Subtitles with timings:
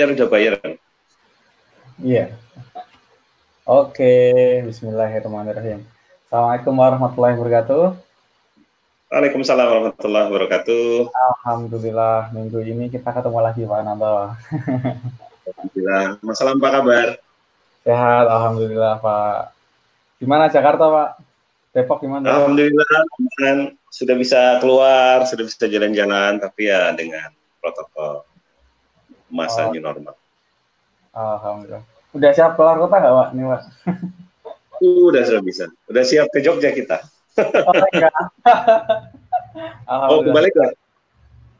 [0.00, 0.80] share udah bayar kan?
[2.00, 2.32] Iya.
[3.68, 4.16] Oke,
[4.64, 5.84] Bismillahirrahmanirrahim.
[6.24, 7.84] Assalamualaikum warahmatullahi wabarakatuh.
[9.12, 11.12] Waalaikumsalam warahmatullahi wabarakatuh.
[11.12, 14.32] Alhamdulillah minggu ini kita ketemu lagi Pak Nanto.
[15.52, 16.16] Alhamdulillah.
[16.24, 17.08] Masalah apa kabar?
[17.84, 19.52] Sehat, Alhamdulillah Pak.
[20.16, 21.10] Gimana Jakarta Pak?
[21.76, 22.24] Depok gimana?
[22.24, 23.04] Alhamdulillah
[23.92, 27.28] sudah bisa keluar, sudah bisa jalan-jalan, tapi ya dengan
[27.60, 28.29] protokol
[29.30, 29.72] masa oh.
[29.72, 30.14] new normal.
[31.14, 31.82] Alhamdulillah.
[32.10, 33.28] Udah siap keluar kota nggak, Pak?
[33.34, 33.62] Nih, Pak.
[34.82, 35.64] Udah sudah bisa.
[35.86, 36.98] Udah siap ke Jogja kita.
[37.38, 38.14] Oh, enggak.
[40.10, 40.64] oh, kembali ke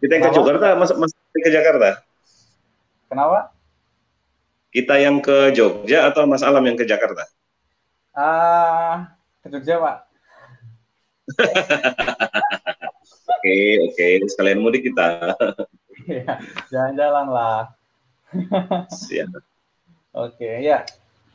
[0.00, 1.88] kita yang ke Jakarta, mas, mas ke Jakarta.
[3.12, 3.52] Kenapa?
[4.70, 7.26] Kita yang ke Jogja atau Mas Alam yang ke Jakarta?
[8.14, 8.96] Ah, uh,
[9.42, 9.96] ke Jogja, Pak.
[13.40, 13.56] Oke,
[13.88, 15.32] oke, sekalian mudik kita.
[16.06, 16.40] Iya,
[16.70, 17.60] jalan-jalan lah.
[18.88, 19.28] Siap.
[20.14, 20.86] Oke, ya.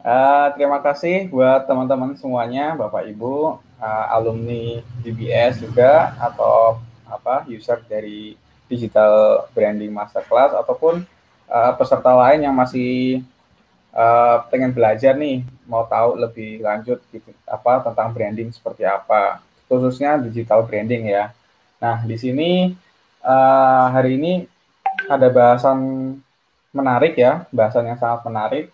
[0.06, 6.78] Uh, terima kasih buat teman-teman semuanya, Bapak Ibu, uh, alumni DBS juga atau
[7.10, 8.38] apa user dari
[8.70, 11.02] Digital Branding Masterclass ataupun
[11.50, 13.26] uh, peserta lain yang masih
[13.94, 20.22] uh, pengen belajar nih, mau tahu lebih lanjut gitu apa tentang branding seperti apa, khususnya
[20.22, 21.34] digital branding ya.
[21.82, 22.74] Nah, di sini
[23.26, 24.46] uh, hari ini
[25.06, 25.80] ada bahasan
[26.76, 28.66] menarik ya, bahasan yang sangat menarik,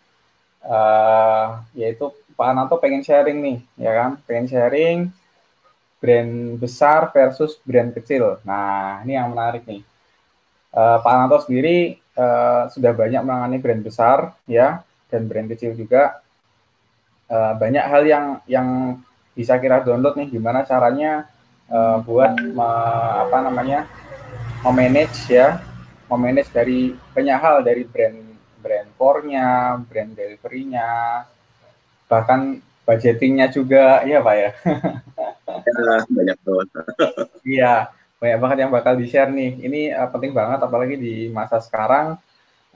[0.66, 4.12] uh, yaitu Pak Ananto pengen sharing nih, ya kan?
[4.26, 4.98] Pengen sharing
[6.02, 8.42] brand besar versus brand kecil.
[8.42, 9.86] Nah, ini yang menarik nih.
[10.74, 14.82] Uh, Pak Ananto sendiri uh, sudah banyak menangani brand besar, ya,
[15.14, 16.24] dan brand kecil juga.
[17.30, 18.68] Uh, banyak hal yang yang
[19.38, 21.30] bisa kira download nih, gimana caranya
[21.70, 22.70] uh, buat me,
[23.30, 23.88] apa namanya
[24.66, 25.64] memanage ya
[26.12, 28.20] memanage dari banyak hal dari brand
[28.62, 31.26] brand core-nya, brand delivery-nya,
[32.06, 34.50] bahkan budgetingnya juga, iya Pak ya.
[35.66, 35.72] ya
[36.06, 36.68] banyak banget.
[37.58, 37.74] iya,
[38.22, 39.58] banyak banget yang bakal di-share nih.
[39.66, 42.22] Ini uh, penting banget, apalagi di masa sekarang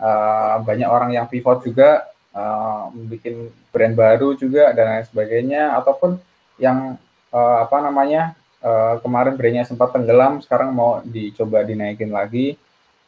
[0.02, 6.18] uh, banyak orang yang pivot juga, uh, bikin brand baru juga dan lain sebagainya, ataupun
[6.58, 6.98] yang
[7.30, 8.34] uh, apa namanya
[8.66, 12.58] uh, kemarin brandnya sempat tenggelam, sekarang mau dicoba dinaikin lagi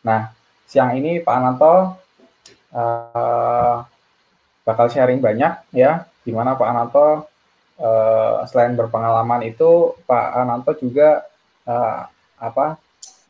[0.07, 0.31] Nah,
[0.63, 1.99] siang ini Pak Ananto
[2.71, 3.77] uh,
[4.63, 7.27] bakal sharing banyak ya, di mana Pak Ananto
[7.83, 11.27] uh, selain berpengalaman itu Pak Ananto juga
[11.67, 12.07] uh,
[12.39, 12.79] apa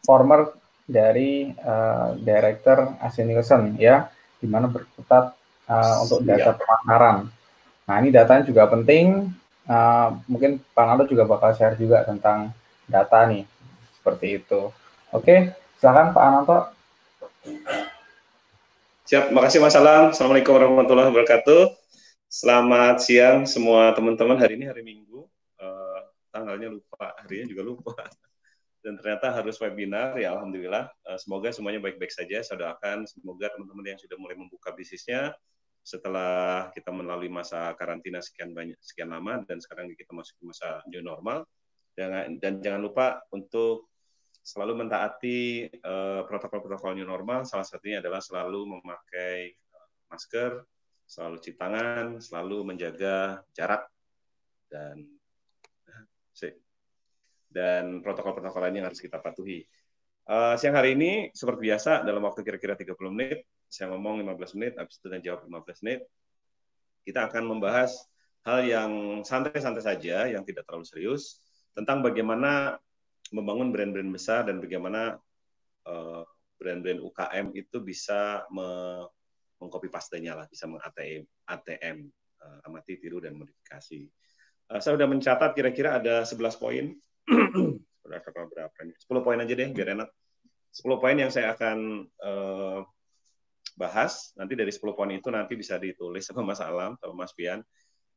[0.06, 0.54] former
[0.86, 4.06] dari uh, director AC Nielsen ya,
[4.38, 5.34] di mana berkutat
[5.66, 6.58] uh, untuk data ya.
[6.62, 7.18] pemasaran.
[7.90, 9.34] Nah, ini datanya juga penting.
[9.68, 12.54] Uh, mungkin Pak Ananto juga bakal share juga tentang
[12.86, 13.44] data nih,
[14.00, 14.72] seperti itu.
[15.12, 16.58] Oke, Silakan Pak Ananto.
[19.06, 20.10] Siap, makasih Mas Alam.
[20.10, 21.70] Assalamualaikum warahmatullahi wabarakatuh.
[22.26, 24.42] Selamat siang semua teman-teman.
[24.42, 25.30] Hari ini hari Minggu,
[25.62, 26.00] uh,
[26.34, 27.94] tanggalnya lupa, harinya juga lupa.
[28.82, 30.90] Dan ternyata harus webinar, ya Alhamdulillah.
[31.06, 32.42] Uh, semoga semuanya baik-baik saja.
[32.42, 35.38] Saya doakan semoga teman-teman yang sudah mulai membuka bisnisnya,
[35.86, 40.82] setelah kita melalui masa karantina sekian banyak sekian lama dan sekarang kita masuk ke masa
[40.90, 41.46] new normal
[41.94, 43.88] dan, dan jangan lupa untuk
[44.48, 47.44] selalu mentaati uh, protokol-protokol new normal.
[47.44, 50.64] Salah satunya adalah selalu memakai uh, masker,
[51.04, 53.92] selalu cuci tangan, selalu menjaga jarak
[54.72, 55.04] dan
[57.48, 59.66] dan protokol-protokol lain yang harus kita patuhi.
[60.28, 64.74] Uh, siang hari ini seperti biasa dalam waktu kira-kira 30 menit, saya ngomong 15 menit,
[64.76, 66.06] habis itu dan jawab 15 menit.
[67.08, 67.96] Kita akan membahas
[68.44, 68.92] hal yang
[69.24, 71.40] santai-santai saja, yang tidak terlalu serius,
[71.72, 72.76] tentang bagaimana
[73.34, 75.18] membangun brand-brand besar dan bagaimana
[75.88, 76.24] eh,
[76.58, 78.68] brand-brand UKM itu bisa me
[79.58, 84.06] mengcopy pastenya lah, bisa meng-ATM, ATM, uh, eh, amati, tiru, dan modifikasi.
[84.70, 86.94] Uh, saya sudah mencatat kira-kira ada 11 poin.
[88.06, 88.94] sudah berapa ini?
[88.94, 90.10] 10 poin aja deh, biar enak.
[90.78, 92.86] 10 poin yang saya akan uh,
[93.74, 94.32] bahas.
[94.38, 97.66] Nanti dari 10 poin itu nanti bisa ditulis sama Mas Alam, sama Mas Pian.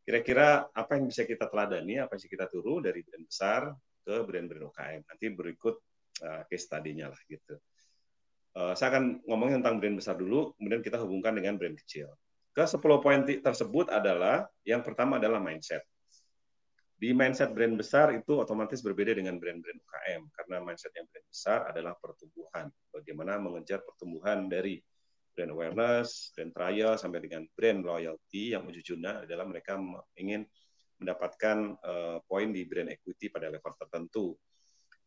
[0.04, 3.72] Kira-kira apa yang bisa kita teladani, apa yang bisa kita turu dari brand besar,
[4.04, 5.00] ke brand-brand UKM.
[5.06, 5.76] Nanti berikut
[6.24, 7.54] uh, case study-nya lah gitu.
[8.50, 12.10] Uh, saya akan ngomongin tentang brand besar dulu, kemudian kita hubungkan dengan brand kecil.
[12.50, 15.86] Ke 10 poin tersebut adalah yang pertama adalah mindset.
[17.00, 21.58] Di mindset brand besar itu otomatis berbeda dengan brand-brand UKM karena mindset yang brand besar
[21.70, 22.68] adalah pertumbuhan.
[22.92, 24.82] Bagaimana mengejar pertumbuhan dari
[25.32, 29.80] brand awareness, brand trial sampai dengan brand loyalty yang ujung-ujungnya adalah mereka
[30.18, 30.44] ingin
[31.00, 34.36] mendapatkan uh, poin di brand equity pada level tertentu.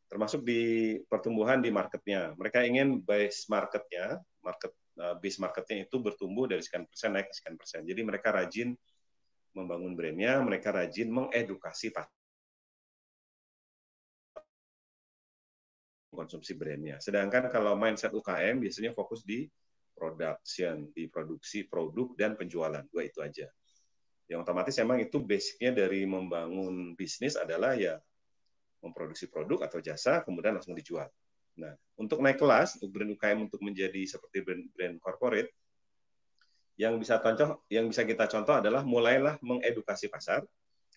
[0.10, 2.34] Termasuk di pertumbuhan di marketnya.
[2.38, 7.34] Mereka ingin base marketnya, market uh, base marketnya itu bertumbuh dari sekian persen naik ke
[7.38, 7.81] sekian persen.
[7.86, 8.74] Jadi mereka rajin
[9.54, 11.94] membangun brandnya, mereka rajin mengedukasi
[16.13, 17.01] konsumsi brandnya.
[17.01, 19.50] Sedangkan kalau mindset UKM biasanya fokus di
[19.94, 22.86] production, di produksi produk dan penjualan.
[22.90, 23.50] Dua itu aja.
[24.31, 27.99] Yang otomatis emang itu basicnya dari membangun bisnis adalah ya
[28.83, 31.07] memproduksi produk atau jasa, kemudian langsung dijual.
[31.55, 35.53] Nah, untuk naik kelas, untuk brand UKM untuk menjadi seperti brand, brand corporate,
[36.75, 40.41] yang bisa contoh, yang bisa kita contoh adalah mulailah mengedukasi pasar,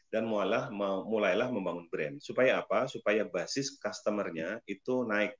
[0.08, 0.73] dan mulailah
[1.05, 2.17] mulailah membangun brand.
[2.23, 2.87] Supaya apa?
[2.88, 5.34] Supaya basis customernya itu naik.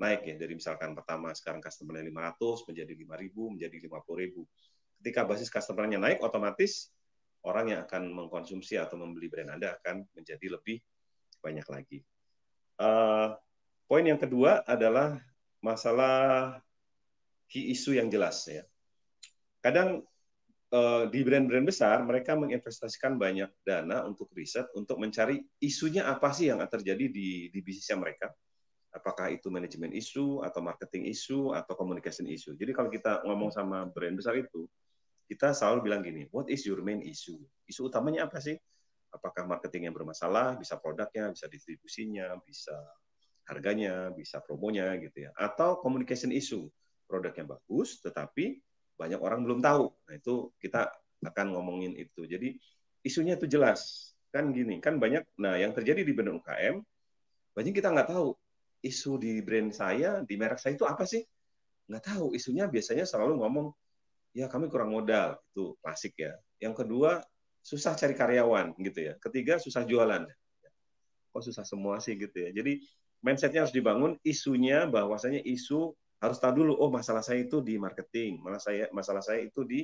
[0.00, 4.48] Naik ya dari misalkan pertama sekarang customernya 500 menjadi 5000 menjadi 50000.
[5.00, 6.88] Ketika basis customernya naik otomatis
[7.46, 10.80] orang yang akan mengkonsumsi atau membeli brand Anda akan menjadi lebih
[11.40, 11.98] banyak lagi.
[12.76, 13.36] Uh,
[13.88, 15.16] poin yang kedua adalah
[15.60, 16.56] masalah
[17.48, 18.64] key issue yang jelas ya.
[19.60, 20.04] Kadang
[20.72, 26.48] uh, di brand-brand besar mereka menginvestasikan banyak dana untuk riset untuk mencari isunya apa sih
[26.48, 28.32] yang terjadi di di bisnisnya mereka
[28.90, 33.86] apakah itu manajemen isu atau marketing isu atau communication isu jadi kalau kita ngomong sama
[33.86, 34.66] brand besar itu
[35.30, 37.38] kita selalu bilang gini what is your main issue
[37.70, 38.58] isu utamanya apa sih
[39.14, 42.74] apakah marketing yang bermasalah bisa produknya bisa distribusinya bisa
[43.46, 46.66] harganya bisa promonya gitu ya atau communication isu
[47.06, 48.58] produknya bagus tetapi
[49.00, 49.88] banyak orang belum tahu.
[49.88, 50.92] Nah, itu kita
[51.24, 52.28] akan ngomongin itu.
[52.28, 52.60] Jadi
[53.00, 54.12] isunya itu jelas.
[54.28, 56.84] Kan gini, kan banyak nah yang terjadi di brand UKM
[57.50, 58.36] banyak kita nggak tahu
[58.84, 61.24] isu di brand saya, di merek saya itu apa sih?
[61.88, 62.36] Nggak tahu.
[62.36, 63.66] Isunya biasanya selalu ngomong
[64.36, 66.34] ya kami kurang modal, itu klasik ya.
[66.62, 67.20] Yang kedua,
[67.60, 69.14] susah cari karyawan gitu ya.
[69.18, 70.26] Ketiga, susah jualan.
[71.30, 72.50] Kok susah semua sih gitu ya.
[72.50, 72.82] Jadi
[73.20, 78.44] mindsetnya harus dibangun isunya bahwasanya isu harus tahu dulu oh masalah saya itu di marketing
[78.44, 79.80] masalah saya masalah saya itu di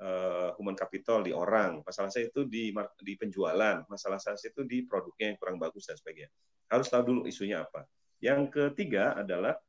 [0.00, 2.72] uh, human capital di orang masalah saya itu di
[3.04, 6.32] di penjualan masalah saya itu di produknya yang kurang bagus dan sebagainya
[6.72, 7.84] harus tahu dulu isunya apa
[8.24, 9.60] yang ketiga adalah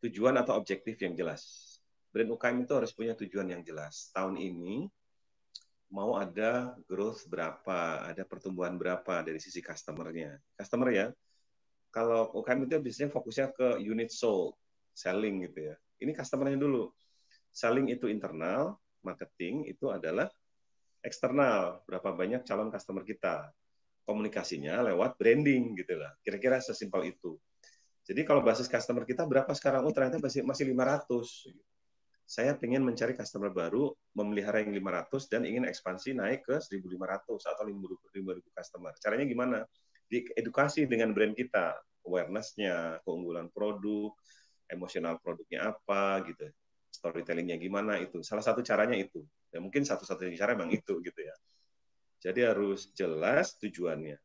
[0.00, 1.65] tujuan atau objektif yang jelas
[2.16, 4.88] brand UKM itu harus punya tujuan yang jelas tahun ini
[5.92, 11.06] mau ada growth berapa ada pertumbuhan berapa dari sisi customernya customer ya
[11.96, 14.52] kalau UKM itu biasanya fokusnya ke unit sold,
[14.92, 15.74] selling gitu ya.
[16.04, 16.92] Ini customernya dulu.
[17.56, 20.28] Selling itu internal, marketing itu adalah
[21.00, 21.80] eksternal.
[21.88, 23.48] Berapa banyak calon customer kita.
[24.04, 26.12] Komunikasinya lewat branding gitu lah.
[26.20, 27.40] Kira-kira sesimpel itu.
[28.04, 29.88] Jadi kalau basis customer kita berapa sekarang?
[29.88, 31.48] Oh ternyata masih masih 500.
[32.26, 37.64] Saya ingin mencari customer baru, memelihara yang 500 dan ingin ekspansi naik ke 1.500 atau
[37.64, 38.92] 5.000 customer.
[38.98, 39.62] Caranya gimana?
[40.06, 41.74] diedukasi dengan brand kita,
[42.06, 44.14] awareness-nya, keunggulan produk,
[44.70, 46.46] emosional produknya apa gitu,
[46.94, 48.22] storytellingnya gimana itu.
[48.22, 49.22] Salah satu caranya itu.
[49.50, 51.34] Ya mungkin satu-satunya cara memang itu gitu ya.
[52.22, 54.18] Jadi harus jelas tujuannya.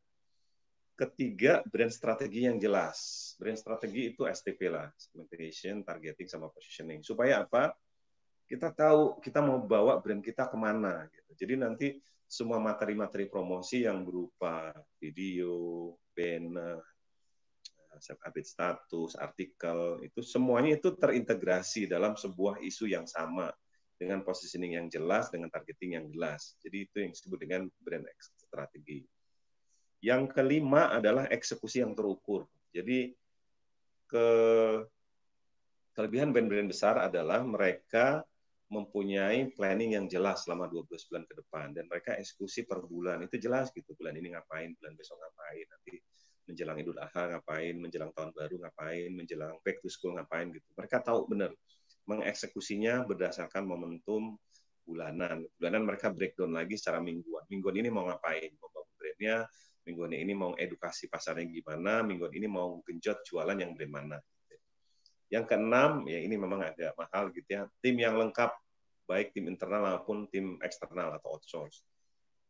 [0.92, 3.32] Ketiga, brand strategi yang jelas.
[3.40, 7.00] Brand strategi itu STP lah, segmentation, targeting, sama positioning.
[7.02, 7.74] Supaya apa?
[8.52, 11.08] Kita tahu kita mau bawa brand kita ke mana.
[11.08, 11.30] Gitu.
[11.40, 11.88] Jadi nanti
[12.28, 16.84] semua materi-materi promosi yang berupa video, banner,
[17.96, 23.48] set update status, artikel, itu semuanya itu terintegrasi dalam sebuah isu yang sama
[23.96, 26.56] dengan positioning yang jelas, dengan targeting yang jelas.
[26.60, 28.04] Jadi itu yang disebut dengan brand
[28.36, 29.06] strategi.
[30.04, 32.44] Yang kelima adalah eksekusi yang terukur.
[32.74, 33.14] Jadi
[34.10, 34.28] ke
[35.94, 38.24] kelebihan brand-brand besar adalah mereka
[38.72, 41.76] mempunyai planning yang jelas selama 12 bulan ke depan.
[41.76, 43.20] Dan mereka eksekusi per bulan.
[43.28, 45.94] Itu jelas gitu bulan ini ngapain bulan besok ngapain nanti
[46.42, 50.64] menjelang Idul Adha ngapain menjelang tahun baru ngapain menjelang back to school ngapain gitu.
[50.74, 51.52] Mereka tahu benar
[52.08, 54.40] mengeksekusinya berdasarkan momentum
[54.88, 55.44] bulanan.
[55.60, 57.44] Bulanan mereka breakdown lagi secara mingguan.
[57.52, 58.50] Mingguan ini mau ngapain?
[58.58, 59.36] Mau bangun brandnya
[59.82, 64.18] mingguan ini mau edukasi pasarnya gimana mingguan ini mau genjot jualan yang brand mana
[65.32, 68.52] yang keenam, ya ini memang agak mahal gitu ya, tim yang lengkap,
[69.08, 71.80] baik tim internal maupun tim eksternal atau outsource.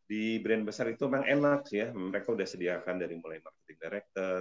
[0.03, 4.41] Di brand besar itu memang enak ya, mereka udah sediakan dari mulai marketing director,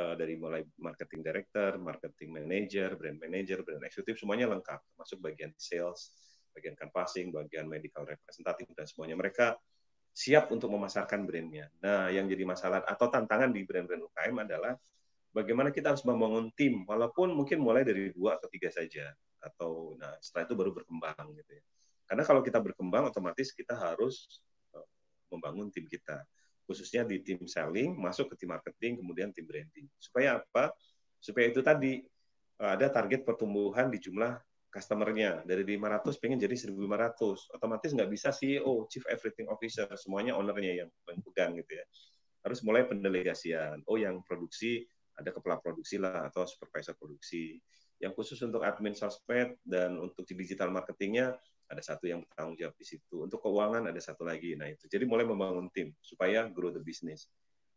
[0.00, 5.52] uh, dari mulai marketing director, marketing manager, brand manager, brand eksekutif, semuanya lengkap, termasuk bagian
[5.60, 6.16] sales,
[6.56, 9.16] bagian canvassing, bagian medical representative, dan semuanya.
[9.20, 9.60] Mereka
[10.12, 11.68] siap untuk memasarkan brandnya.
[11.84, 14.72] Nah, yang jadi masalah atau tantangan di brand-brand UKM adalah
[15.32, 19.10] bagaimana kita harus membangun tim walaupun mungkin mulai dari dua atau tiga saja.
[19.42, 21.62] Atau nah setelah itu baru berkembang gitu ya.
[22.06, 24.44] Karena kalau kita berkembang otomatis kita harus
[24.76, 24.86] uh,
[25.32, 26.22] membangun tim kita.
[26.62, 29.88] Khususnya di tim selling masuk ke tim marketing kemudian tim branding.
[29.98, 30.70] Supaya apa?
[31.18, 31.98] Supaya itu tadi
[32.62, 34.38] ada target pertumbuhan di jumlah
[34.70, 35.42] customer-nya.
[35.42, 40.88] Dari 500 pengen jadi 1.500 otomatis nggak bisa CEO Chief Everything Officer semuanya ownernya yang
[41.04, 41.84] pegang gitu ya.
[42.46, 43.82] Harus mulai pendelegasian.
[43.90, 44.86] Oh yang produksi
[45.22, 47.62] ada kepala produksi lah atau supervisor produksi.
[48.02, 51.38] Yang khusus untuk admin sosmed dan untuk digital marketingnya
[51.70, 53.24] ada satu yang bertanggung jawab di situ.
[53.24, 54.58] Untuk keuangan ada satu lagi.
[54.58, 54.90] Nah itu.
[54.90, 57.30] Jadi mulai membangun tim supaya grow the business.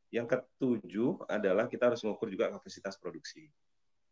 [0.09, 3.47] Yang ketujuh adalah kita harus mengukur juga kapasitas produksi.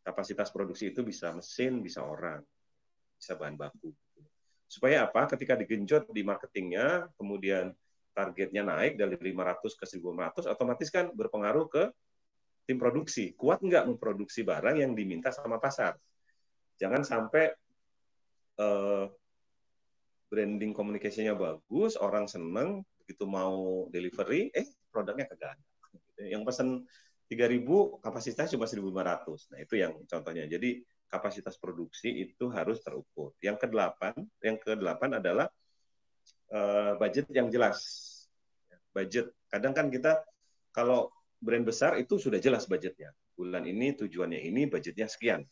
[0.06, 2.40] Kapasitas produksi itu bisa mesin bisa orang
[3.18, 3.90] bisa bahan baku.
[4.68, 5.30] Supaya apa?
[5.32, 7.72] Ketika digenjot di marketingnya, kemudian
[8.14, 11.84] targetnya naik dari 500 ke 1.500, otomatis kan berpengaruh ke
[12.64, 13.36] tim produksi.
[13.36, 15.96] Kuat nggak memproduksi barang yang diminta sama pasar?
[16.80, 17.54] Jangan sampai
[18.60, 19.06] uh,
[20.34, 25.62] branding komunikasinya bagus, orang seneng, begitu mau delivery, eh produknya kagak.
[26.18, 26.68] Yang pesen
[27.30, 29.54] 3.000, kapasitas cuma 1.500.
[29.54, 30.46] Nah itu yang contohnya.
[30.50, 33.38] Jadi kapasitas produksi itu harus terukur.
[33.38, 35.48] Yang kedelapan, yang kedelapan adalah
[36.50, 37.78] uh, budget yang jelas.
[38.94, 39.34] Budget.
[39.50, 40.26] Kadang kan kita
[40.74, 43.12] kalau brand besar itu sudah jelas budgetnya.
[43.36, 45.44] Bulan ini tujuannya ini, budgetnya sekian.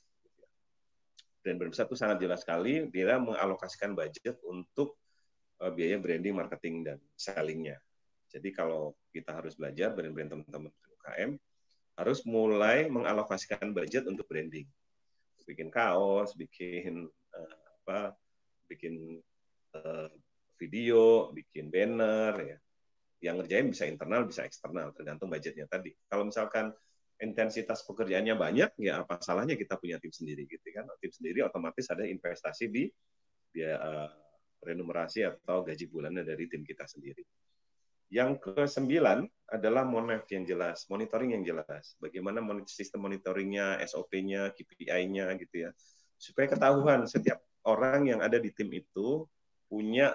[1.42, 2.86] Brand-brand besar itu sangat jelas sekali.
[2.94, 4.96] Dia mengalokasikan budget untuk
[5.60, 7.82] uh, biaya branding, marketing, dan sellingnya.
[8.32, 10.72] Jadi kalau kita harus belajar brand-brand teman-teman
[11.02, 11.36] UKM
[12.00, 14.70] harus mulai mengalokasikan budget untuk branding
[15.52, 18.16] bikin kaos, bikin uh, apa,
[18.72, 19.20] bikin
[19.76, 20.08] uh,
[20.56, 22.58] video, bikin banner ya.
[23.22, 25.94] Yang ngerjain bisa internal, bisa eksternal, tergantung budgetnya tadi.
[26.10, 26.74] Kalau misalkan
[27.22, 30.90] intensitas pekerjaannya banyak, ya apa salahnya kita punya tim sendiri gitu kan?
[30.98, 32.90] Tim sendiri otomatis ada investasi di
[33.54, 34.10] biaya uh,
[34.66, 37.22] renumerasi atau gaji bulannya dari tim kita sendiri.
[38.12, 41.96] Yang kesembilan adalah monef yang jelas, monitoring yang jelas.
[42.02, 45.72] Bagaimana sistem monitoringnya, SOP-nya, KPI-nya gitu ya.
[46.20, 49.24] Supaya ketahuan setiap orang yang ada di tim itu
[49.72, 50.12] punya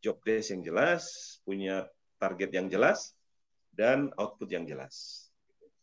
[0.00, 1.04] job desk yang jelas,
[1.44, 1.84] punya
[2.24, 3.12] target yang jelas,
[3.74, 5.28] dan output yang jelas.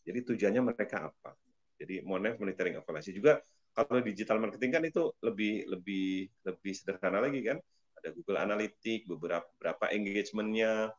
[0.01, 1.37] Jadi tujuannya mereka apa?
[1.77, 3.37] Jadi monef monitoring evaluasi juga
[3.71, 7.57] kalau digital marketing kan itu lebih lebih lebih sederhana lagi kan.
[8.01, 10.89] Ada Google Analytics, beberapa berapa engagementnya,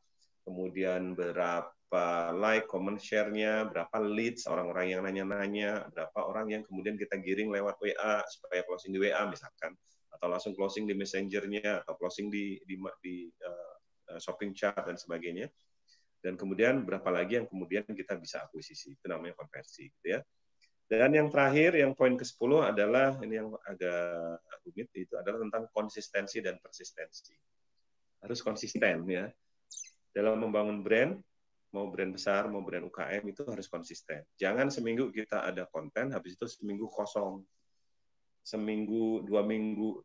[0.46, 7.18] kemudian berapa like, comment, share-nya, berapa leads orang-orang yang nanya-nanya, berapa orang yang kemudian kita
[7.18, 9.74] giring lewat WA supaya closing di WA misalkan,
[10.14, 13.71] atau langsung closing di messengernya, atau closing di di, di uh,
[14.20, 15.48] shopping chat dan sebagainya.
[16.22, 20.20] Dan kemudian berapa lagi yang kemudian kita bisa akuisisi, itu namanya konversi, gitu ya.
[20.86, 26.38] Dan yang terakhir, yang poin ke-10 adalah, ini yang agak rumit, itu adalah tentang konsistensi
[26.44, 27.34] dan persistensi.
[28.22, 29.26] Harus konsisten ya
[30.12, 31.12] dalam membangun brand,
[31.72, 34.20] mau brand besar, mau brand UKM itu harus konsisten.
[34.36, 37.40] Jangan seminggu kita ada konten, habis itu seminggu kosong.
[38.44, 40.02] Seminggu, dua minggu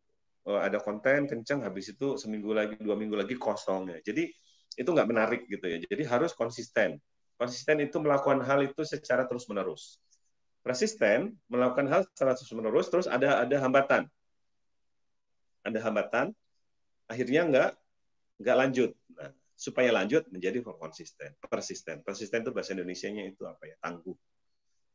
[0.56, 3.98] ada konten kenceng, habis itu seminggu lagi, dua minggu lagi kosong ya.
[4.00, 4.32] Jadi
[4.78, 5.76] itu nggak menarik gitu ya.
[5.82, 6.96] Jadi harus konsisten.
[7.36, 10.00] Konsisten itu melakukan hal itu secara terus menerus.
[10.64, 14.08] Persisten melakukan hal secara terus menerus, terus ada ada hambatan.
[15.66, 16.26] Ada hambatan,
[17.10, 17.70] akhirnya nggak
[18.40, 18.90] nggak lanjut.
[19.14, 22.06] Nah, supaya lanjut menjadi konsisten, persisten.
[22.06, 23.76] Persisten itu bahasa Indonesia-nya itu apa ya?
[23.82, 24.14] Tangguh.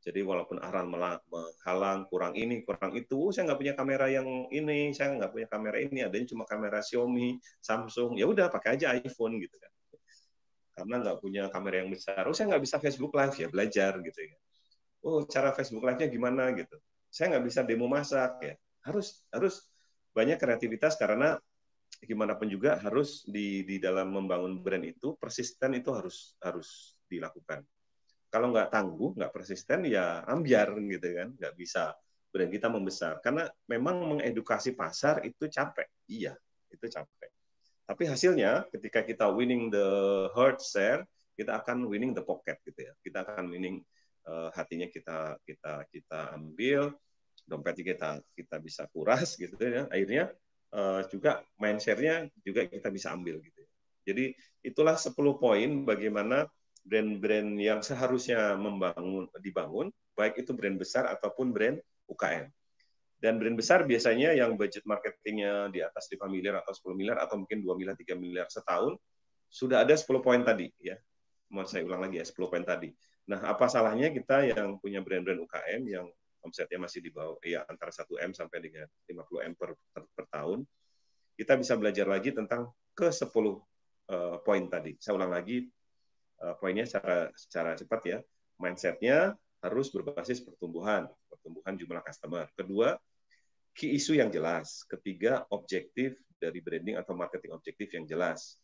[0.03, 4.91] Jadi walaupun aran menghalang, kurang ini, kurang itu, oh, saya nggak punya kamera yang ini,
[4.91, 9.39] saya nggak punya kamera ini, adanya cuma kamera Xiaomi, Samsung, ya udah pakai aja iPhone
[9.39, 9.71] gitu kan.
[10.75, 14.19] Karena nggak punya kamera yang besar, oh saya nggak bisa Facebook Live ya belajar gitu
[14.19, 14.35] ya.
[15.07, 16.75] Oh cara Facebook Live-nya gimana gitu.
[17.07, 18.53] Saya nggak bisa demo masak ya.
[18.83, 19.71] Harus harus
[20.11, 21.39] banyak kreativitas karena
[22.03, 27.63] gimana pun juga harus di di dalam membangun brand itu persisten itu harus harus dilakukan.
[28.33, 31.93] Kalau nggak tangguh, nggak persisten, ya ambiar gitu kan, nggak bisa
[32.33, 33.21] brand kita membesar.
[33.21, 36.33] Karena memang mengedukasi pasar itu capek, iya,
[36.73, 37.29] itu capek.
[37.85, 39.85] Tapi hasilnya ketika kita winning the
[40.33, 41.05] heart share,
[41.37, 42.93] kita akan winning the pocket gitu ya.
[43.05, 43.85] Kita akan winning
[44.25, 46.89] uh, hatinya kita kita kita ambil,
[47.45, 49.85] dompetnya kita kita bisa kuras gitu ya.
[49.93, 50.33] Akhirnya
[50.73, 53.61] uh, juga mindset-nya juga kita bisa ambil gitu.
[53.61, 53.69] Ya.
[54.09, 54.25] Jadi
[54.65, 56.49] itulah 10 poin bagaimana
[56.83, 61.79] brand-brand yang seharusnya membangun dibangun, baik itu brand besar ataupun brand
[62.11, 62.51] UKM.
[63.23, 67.39] Dan brand besar biasanya yang budget marketingnya di atas 5 miliar atau 10 miliar atau
[67.39, 68.99] mungkin 2 miliar, 3 miliar setahun,
[69.47, 70.99] sudah ada 10 poin tadi ya.
[71.55, 72.91] Mau saya ulang lagi ya 10 poin tadi.
[73.31, 76.05] Nah, apa salahnya kita yang punya brand-brand UKM yang
[76.43, 80.25] omsetnya masih di bawah ya antara 1 M sampai dengan 50 M per, per, per
[80.27, 80.67] tahun,
[81.39, 84.99] kita bisa belajar lagi tentang ke 10 uh, poin tadi.
[84.99, 85.63] Saya ulang lagi
[86.43, 88.19] uh, poinnya secara secara cepat ya.
[88.59, 89.33] Mindsetnya
[89.63, 92.45] harus berbasis pertumbuhan, pertumbuhan jumlah customer.
[92.53, 92.99] Kedua,
[93.71, 94.83] key isu yang jelas.
[94.85, 98.59] Ketiga, objektif dari branding atau marketing objektif yang jelas.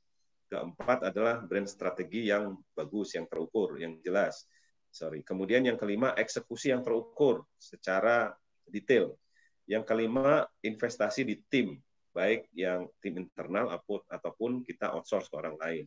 [0.51, 4.43] Keempat adalah brand strategi yang bagus, yang terukur, yang jelas.
[4.89, 5.21] Sorry.
[5.21, 8.33] Kemudian yang kelima, eksekusi yang terukur secara
[8.65, 9.15] detail.
[9.69, 11.77] Yang kelima, investasi di tim,
[12.09, 13.69] baik yang tim internal
[14.09, 15.85] ataupun kita outsource ke orang lain.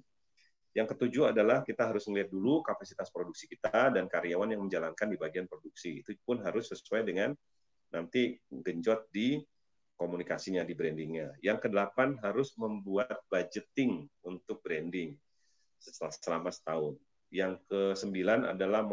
[0.73, 5.21] Yang ketujuh adalah kita harus melihat dulu kapasitas produksi kita dan karyawan yang menjalankan di
[5.21, 6.01] bagian produksi.
[6.01, 7.37] Itu pun harus sesuai dengan
[7.93, 9.37] nanti genjot di
[10.01, 11.37] komunikasinya, di brandingnya.
[11.45, 15.15] Yang kedelapan harus membuat budgeting untuk branding
[15.79, 16.97] selama setahun.
[17.33, 18.85] Yang kesembilan adalah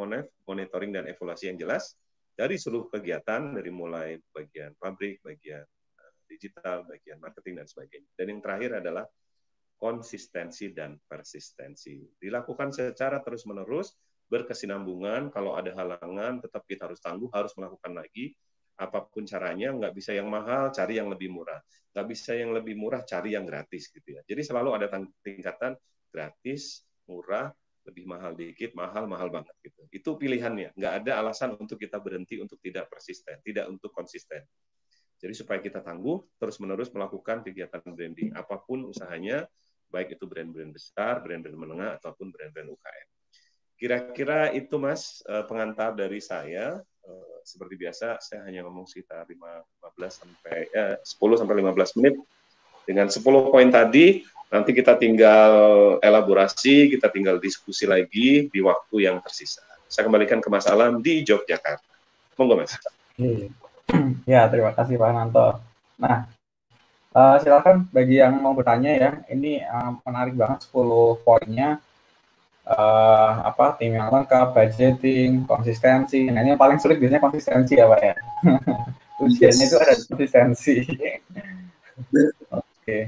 [0.48, 1.96] monitoring dan evaluasi yang jelas
[2.36, 5.64] dari seluruh kegiatan, dari mulai bagian pabrik, bagian
[6.00, 8.10] eh, digital, bagian marketing, dan sebagainya.
[8.16, 9.04] Dan yang terakhir adalah
[9.80, 12.04] konsistensi dan persistensi.
[12.20, 13.96] Dilakukan secara terus-menerus,
[14.28, 18.36] berkesinambungan, kalau ada halangan tetap kita harus tangguh, harus melakukan lagi,
[18.80, 21.60] apa pun caranya, nggak bisa yang mahal, cari yang lebih murah.
[21.96, 24.22] Nggak bisa yang lebih murah, cari yang gratis gitu ya.
[24.28, 24.88] Jadi selalu ada
[25.24, 25.76] tingkatan
[26.12, 27.52] gratis, murah,
[27.88, 29.82] lebih mahal dikit, mahal, mahal banget gitu.
[29.90, 30.78] Itu pilihannya.
[30.78, 34.46] Nggak ada alasan untuk kita berhenti untuk tidak persisten, tidak untuk konsisten.
[35.20, 38.32] Jadi supaya kita tangguh, terus-menerus melakukan kegiatan branding.
[38.32, 39.44] Apa pun usahanya,
[39.90, 43.08] baik itu brand-brand besar, brand-brand menengah, ataupun brand-brand UKM.
[43.80, 46.78] Kira-kira itu Mas eh, pengantar dari saya.
[46.80, 49.82] Eh, seperti biasa, saya hanya ngomong sekitar 15
[50.14, 52.16] sampai eh, 10 sampai 15 menit.
[52.84, 55.54] Dengan 10 poin tadi, nanti kita tinggal
[56.02, 59.64] elaborasi, kita tinggal diskusi lagi di waktu yang tersisa.
[59.90, 61.94] Saya kembalikan ke Mas Alam di Yogyakarta.
[62.38, 62.76] Monggo Mas.
[64.30, 65.58] Ya, terima kasih Pak Nanto.
[65.98, 66.30] Nah,
[67.20, 69.12] Uh, silakan bagi yang mau bertanya ya.
[69.28, 71.84] Ini uh, menarik banget 10 poinnya.
[72.64, 76.32] Uh, apa tim yang lengkap, budgeting, konsistensi.
[76.32, 78.16] Nah ini yang paling sulit biasanya konsistensi ya Pak ya.
[79.26, 80.76] Ujiannya itu ada konsistensi.
[82.56, 82.64] Oke.
[82.80, 83.02] okay.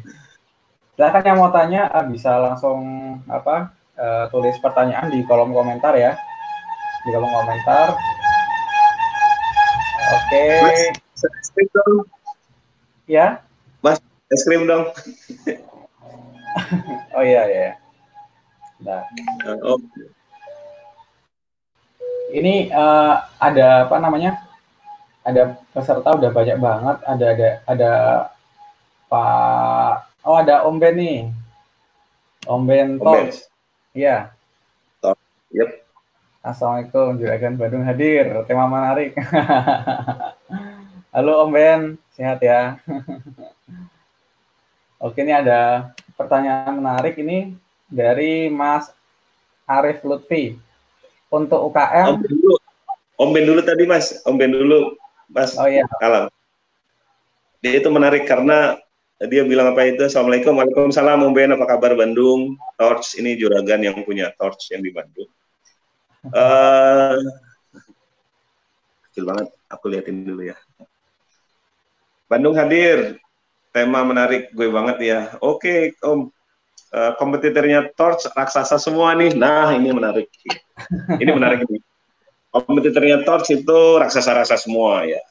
[0.99, 2.83] Silakan yang mau tanya uh, bisa langsung
[3.31, 6.19] apa uh, tulis pertanyaan di kolom komentar ya.
[7.07, 7.95] Di kolom komentar.
[10.19, 10.43] Oke.
[10.59, 10.91] Okay.
[13.07, 13.50] Ya.
[14.31, 14.87] Es krim dong.
[17.19, 17.71] oh iya iya.
[18.79, 19.03] Nah.
[19.59, 19.75] Oh.
[22.31, 24.39] Ini uh, ada apa namanya?
[25.27, 26.97] Ada peserta udah banyak banget.
[27.03, 27.91] Ada ada ada
[29.11, 29.95] Pak.
[30.23, 31.19] Oh ada Om Ben nih.
[32.47, 33.51] Om Ben Talks.
[33.91, 34.31] Iya.
[35.51, 35.83] Yep.
[36.39, 38.31] Assalamualaikum, Juragan Bandung hadir.
[38.47, 39.11] Tema menarik.
[41.13, 41.81] Halo Om Ben,
[42.15, 42.79] sehat ya?
[45.01, 47.57] Oke, ini ada pertanyaan menarik ini
[47.89, 48.93] dari Mas
[49.65, 50.61] Arif Lutfi.
[51.31, 52.05] Untuk UKM.
[52.11, 52.55] Om Ben dulu,
[53.17, 54.93] Om Ben dulu tadi Mas, Om Ben dulu,
[55.31, 55.57] Mas.
[55.57, 55.89] Oh iya.
[55.97, 56.29] Kalam.
[57.65, 58.77] Dia itu menarik karena
[59.25, 64.01] dia bilang apa itu Assalamualaikum Waalaikumsalam Om Ben apa kabar Bandung Torch ini juragan yang
[64.01, 65.29] punya Torch yang di Bandung
[66.33, 67.21] uh,
[69.05, 70.57] kecil banget aku liatin dulu ya
[72.25, 73.21] Bandung hadir
[73.71, 75.19] tema menarik gue banget ya.
[75.39, 76.29] Oke, Om.
[76.91, 79.31] Uh, kompetitornya Torch raksasa semua nih.
[79.31, 80.27] Nah, ini menarik.
[81.23, 81.79] ini menarik ini.
[82.51, 85.23] Kompetitornya Torch itu raksasa-raksasa semua ya.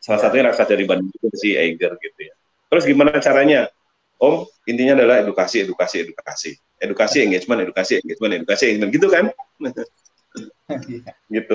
[0.00, 0.22] Salah ya.
[0.24, 2.34] satunya raksasa dari Bandung si Eiger gitu ya.
[2.72, 3.68] Terus gimana caranya?
[4.16, 6.56] Om, intinya adalah edukasi, edukasi, edukasi.
[6.80, 8.92] Edukasi, engagement, edukasi, engagement, edukasi, engagement.
[8.96, 9.24] Gitu kan?
[11.36, 11.54] gitu.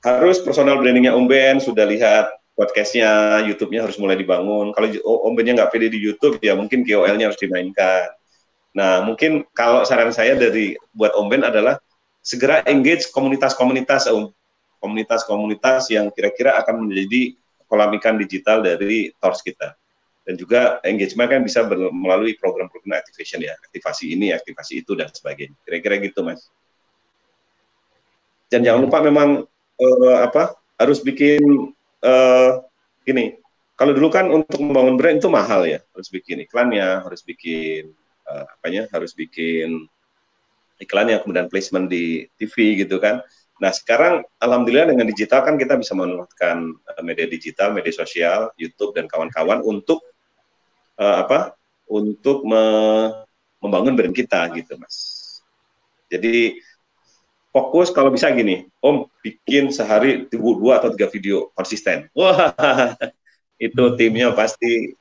[0.00, 4.76] Harus personal brandingnya Om Ben sudah lihat podcastnya, YouTube-nya harus mulai dibangun.
[4.76, 8.12] Kalau Om Ben nggak pede di YouTube, ya mungkin KOL-nya harus dimainkan.
[8.76, 11.80] Nah, mungkin kalau saran saya dari buat Om Ben adalah
[12.20, 14.28] segera engage komunitas-komunitas, Om.
[14.76, 17.32] Komunitas-komunitas yang kira-kira akan menjadi
[17.64, 19.72] kolam ikan digital dari Tors kita.
[20.28, 25.56] Dan juga engagement kan bisa melalui program-program activation ya, aktivasi ini, aktivasi itu, dan sebagainya.
[25.64, 26.52] Kira-kira gitu, Mas.
[28.52, 29.48] Dan jangan lupa memang
[29.80, 31.40] uh, apa harus bikin
[32.04, 32.60] uh,
[33.04, 33.40] gini,
[33.76, 37.96] kalau dulu kan untuk membangun brand itu mahal ya, harus bikin iklannya, harus bikin
[38.28, 39.88] uh, apanya, harus bikin
[40.80, 43.24] iklannya, kemudian placement di TV gitu kan.
[43.60, 48.96] Nah sekarang alhamdulillah dengan digital kan kita bisa memanfaatkan uh, media digital, media sosial, YouTube
[48.96, 50.00] dan kawan-kawan untuk
[50.96, 51.56] uh, apa?
[51.90, 52.64] Untuk me
[53.60, 54.96] membangun brand kita gitu mas.
[56.08, 56.56] Jadi
[57.50, 62.06] fokus kalau bisa gini, Om bikin sehari dua atau tiga video konsisten.
[62.14, 62.54] Wah,
[63.66, 64.94] itu timnya pasti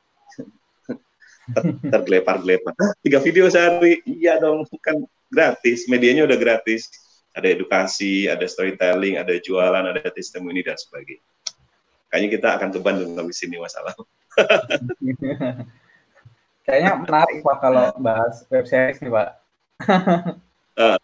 [1.89, 2.73] tergelepar-gelepar.
[2.77, 4.97] Ah, tiga video sehari, iya dong, kan
[5.29, 6.89] gratis, medianya udah gratis.
[7.29, 11.23] ada edukasi, ada storytelling, ada jualan, ada testimoni dan sebagainya.
[12.09, 13.93] Kayaknya kita akan ke Bandung di sini masalah.
[16.65, 19.29] Kayaknya menarik Pak kalau bahas web series nih Pak.
[20.83, 20.97] uh.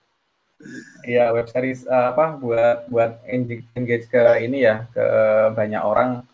[1.05, 5.05] Iya web series uh, apa buat buat engage ke ini ya ke
[5.53, 6.25] banyak orang.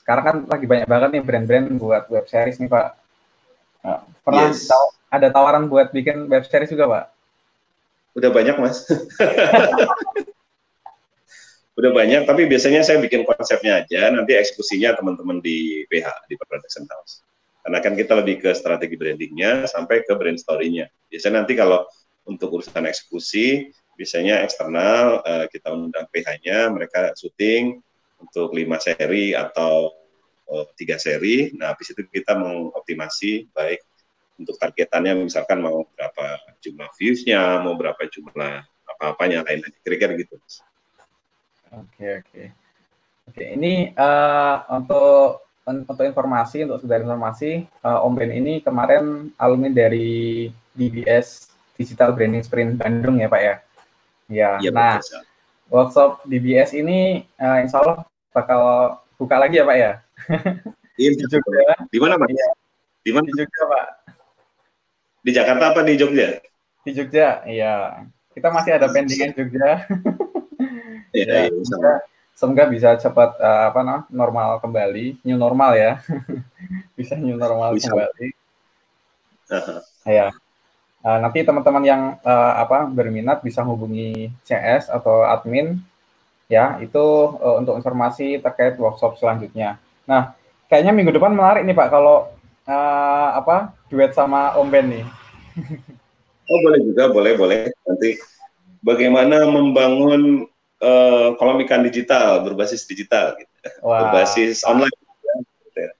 [0.00, 2.86] Sekarang kan lagi banyak banget nih brand-brand buat web series nih Pak.
[3.84, 4.64] Uh, pernah yes.
[4.68, 7.04] tahu ada tawaran buat bikin web series juga Pak?
[8.14, 8.86] Udah banyak mas.
[11.74, 16.86] Udah banyak, tapi biasanya saya bikin konsepnya aja, nanti eksekusinya teman-teman di PH, di Production
[16.86, 17.26] House.
[17.66, 20.86] Karena kan kita lebih ke strategi brandingnya sampai ke brand story-nya.
[21.10, 21.82] Biasanya nanti kalau
[22.24, 27.78] untuk urusan eksekusi, biasanya eksternal, uh, kita undang PH-nya, mereka syuting
[28.18, 29.92] untuk lima seri atau
[30.50, 31.52] uh, tiga seri.
[31.54, 33.80] Nah, habis itu kita mengoptimasi baik
[34.34, 39.74] untuk targetannya misalkan mau berapa jumlah views-nya, mau berapa jumlah apa-apanya lain-lain.
[39.84, 40.40] Kira-kira gitu.
[41.74, 42.42] Oke, oke.
[43.24, 49.72] Oke, ini uh, untuk untuk informasi, untuk sekedar informasi, uh, Om Ben ini kemarin alumni
[49.72, 53.54] dari DBS Digital Branding Sprint Bandung ya Pak ya?
[54.30, 55.22] Ya, ya nah betul.
[55.68, 58.60] workshop DBS ini uh, insya Allah bakal
[59.20, 59.92] buka lagi ya Pak ya?
[60.94, 61.74] Iya, di Jogja.
[61.90, 62.30] Di mana Pak?
[62.30, 62.48] Ya.
[63.02, 63.26] Di mana?
[63.26, 63.86] Di Jogja Pak.
[65.26, 66.38] Di Jakarta apa di Jogja?
[66.86, 68.06] Di Jogja, iya.
[68.30, 69.90] Kita masih ada pendingan Jogja.
[71.14, 71.94] Iya, ya, semoga,
[72.34, 76.02] semoga bisa cepat uh, apa nah, normal kembali, new normal ya.
[76.98, 77.90] bisa new normal bisa.
[77.90, 78.26] kembali.
[79.50, 79.80] Uh-huh.
[80.10, 80.34] Ya.
[81.04, 85.76] Uh, nanti teman-teman yang uh, apa berminat bisa hubungi CS atau admin
[86.48, 87.04] ya itu
[87.36, 89.76] uh, untuk informasi terkait workshop selanjutnya.
[90.08, 90.32] Nah,
[90.68, 92.32] kayaknya minggu depan menarik nih Pak kalau
[92.64, 95.04] uh, apa duet sama Om Ben nih.
[96.50, 97.60] oh boleh juga, boleh boleh.
[97.84, 98.16] Nanti
[98.80, 100.48] bagaimana membangun
[100.80, 103.52] uh, kolam ikan digital berbasis digital, gitu.
[103.84, 104.08] wow.
[104.08, 104.92] berbasis online.
[105.68, 105.92] Gitu ya.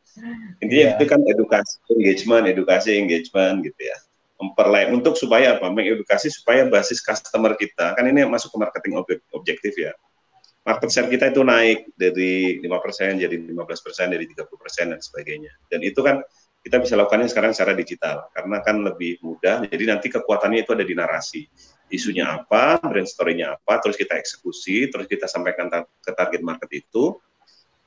[0.65, 0.95] Intinya yeah.
[0.97, 3.97] itu kan edukasi, engagement, edukasi, engagement gitu ya.
[4.35, 5.71] Memperlain untuk supaya apa?
[5.71, 8.95] Mengedukasi supaya basis customer kita kan ini masuk ke marketing
[9.31, 9.95] objektif ya
[10.65, 13.53] market share kita itu naik dari 5% jadi 15%
[14.17, 15.53] dari 30% dan sebagainya.
[15.69, 16.25] Dan itu kan
[16.65, 19.69] kita bisa lakukannya sekarang secara digital karena kan lebih mudah.
[19.69, 21.45] Jadi nanti kekuatannya itu ada di narasi.
[21.93, 25.69] Isunya apa, brand story-nya apa, terus kita eksekusi, terus kita sampaikan
[26.01, 27.21] ke target market itu,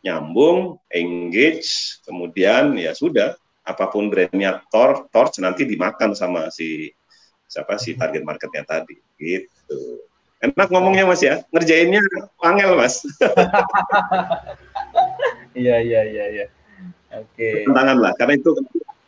[0.06, 3.34] nyambung, engage, kemudian ya sudah,
[3.68, 6.88] apa pun brandnya tor, torch nanti dimakan sama si
[7.48, 10.00] siapa si target marketnya tadi, gitu.
[10.40, 12.00] Enak ngomongnya mas ya, ngerjainnya
[12.40, 13.04] angel mas.
[15.58, 16.46] Iya iya iya iya.
[17.18, 17.34] Oke.
[17.34, 17.66] Okay.
[17.66, 18.54] Tantangan lah, karena itu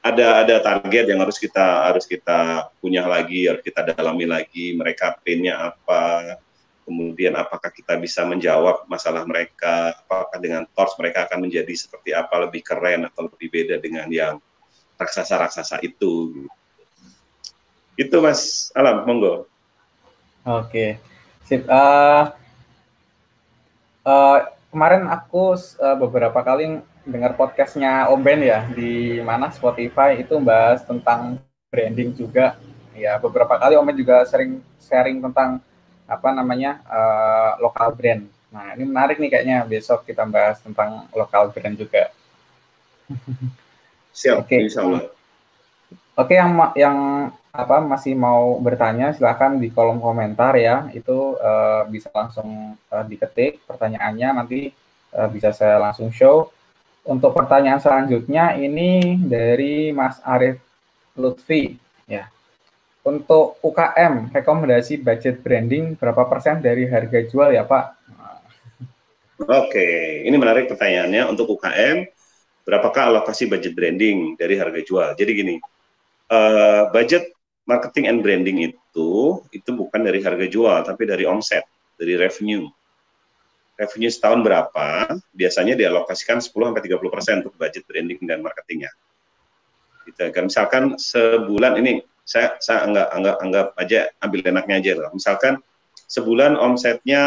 [0.01, 4.73] ada ada target yang harus kita harus kita punya lagi, harus kita dalami lagi.
[4.73, 6.41] Mereka pinnya apa,
[6.89, 12.49] kemudian apakah kita bisa menjawab masalah mereka, apakah dengan Torch mereka akan menjadi seperti apa,
[12.49, 14.41] lebih keren atau lebih beda dengan yang
[14.99, 16.45] raksasa-raksasa itu.
[17.95, 19.47] Itu Mas Alam, monggo.
[20.43, 20.99] Oke,
[21.47, 21.63] sip.
[21.67, 22.31] Uh,
[24.03, 24.39] uh,
[24.71, 30.83] kemarin aku uh, beberapa kali dengar podcastnya Om Ben ya di mana Spotify itu bahas
[30.83, 31.39] tentang
[31.71, 32.59] branding juga.
[32.95, 35.63] Ya beberapa kali Om Ben juga sering sharing tentang
[36.09, 38.25] apa namanya uh, lokal brand.
[38.49, 42.09] Nah ini menarik nih kayaknya besok kita bahas tentang lokal brand juga.
[44.19, 44.67] Siap, Oke.
[44.67, 45.07] Okay.
[46.19, 46.97] Oke, yang yang
[47.55, 50.91] apa masih mau bertanya silahkan di kolom komentar ya.
[50.91, 54.75] Itu uh, bisa langsung uh, diketik pertanyaannya nanti
[55.15, 56.51] uh, bisa saya langsung show.
[57.07, 60.59] Untuk pertanyaan selanjutnya ini dari Mas Arif
[61.15, 62.27] Lutfi ya.
[63.07, 67.85] Untuk UKM rekomendasi budget branding berapa persen dari harga jual ya Pak?
[69.47, 69.87] Oke,
[70.27, 72.18] ini menarik pertanyaannya untuk UKM
[72.69, 75.17] berapakah alokasi budget branding dari harga jual?
[75.17, 75.55] Jadi gini,
[76.29, 77.33] uh, budget
[77.65, 79.09] marketing and branding itu
[79.49, 81.65] itu bukan dari harga jual tapi dari omset,
[81.97, 82.69] dari revenue
[83.79, 88.91] revenue setahun berapa, biasanya dialokasikan 10 sampai 30 persen untuk budget branding dan marketingnya.
[90.03, 90.19] Gitu.
[90.35, 95.09] Kan misalkan sebulan ini saya saya anggap anggap anggap aja ambil enaknya aja lah.
[95.15, 95.63] Misalkan
[96.11, 97.23] sebulan omsetnya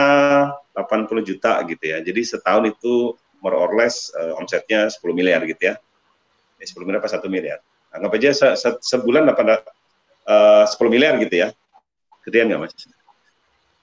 [0.76, 2.04] 80 juta gitu ya.
[2.04, 5.74] Jadi setahun itu more or less uh, omsetnya 10 miliar gitu ya.
[6.62, 7.58] ya 10 miliar apa 1 miliar.
[7.92, 9.66] Anggap aja se, se, sebulan dapat
[10.24, 11.48] uh, 10 miliar gitu ya.
[12.22, 12.74] Gedean nggak mas?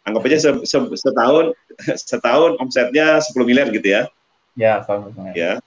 [0.10, 1.54] anggap aja se, se, setahun
[2.10, 4.10] setahun omsetnya 10 miliar gitu ya.
[4.58, 5.14] Ya, setahun.
[5.38, 5.62] Ya.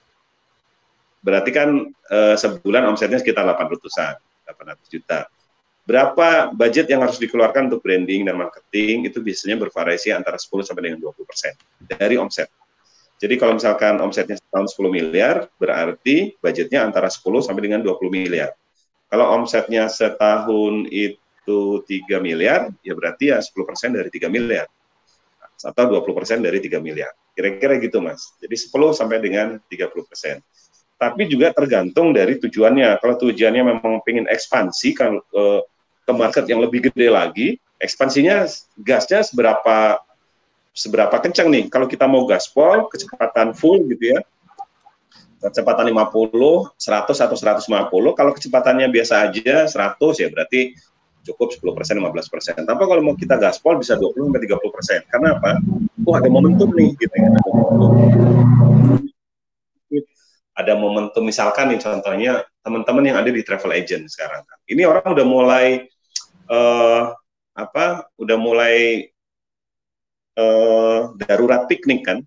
[1.23, 4.19] Berarti kan e, sebulan omsetnya sekitar 800-an,
[4.51, 5.31] 800 juta.
[5.83, 10.79] berapa budget yang harus dikeluarkan untuk branding dan marketing itu biasanya bervariasi antara 10 sampai
[10.87, 11.51] dengan 20 persen
[11.83, 12.47] dari omset.
[13.21, 18.51] Jadi kalau misalkan omsetnya setahun 10 miliar, berarti budgetnya antara 10 sampai dengan 20 miliar.
[19.07, 24.67] Kalau omsetnya setahun itu 3 miliar, ya berarti ya 10 persen dari 3 miliar.
[25.63, 27.15] Atau 20 persen dari 3 miliar.
[27.31, 28.35] Kira-kira gitu mas.
[28.43, 30.43] Jadi 10 sampai dengan 30 persen
[31.03, 32.95] tapi juga tergantung dari tujuannya.
[33.03, 34.95] Kalau tujuannya memang ingin ekspansi
[35.35, 35.59] uh,
[36.03, 38.47] ke market yang lebih gede lagi, ekspansinya
[38.79, 39.99] gasnya seberapa
[40.73, 41.63] seberapa kencang nih.
[41.69, 44.19] Kalau kita mau gaspol, kecepatan full gitu ya,
[45.39, 50.73] kecepatan 50, 100 atau 150, kalau kecepatannya biasa aja 100 ya berarti
[51.23, 52.57] cukup 10 persen, 15 persen.
[52.65, 54.99] Tapi kalau mau kita gaspol bisa 20 sampai 30 persen.
[55.07, 55.61] Karena apa?
[56.03, 57.29] Oh ada momentum nih gitu ya.
[60.53, 64.43] Ada momentum misalkan nih contohnya teman-teman yang ada di travel agent sekarang.
[64.67, 65.87] Ini orang udah mulai
[66.51, 67.15] uh,
[67.53, 69.07] apa udah mulai
[70.37, 72.21] uh, darurat piknik kan?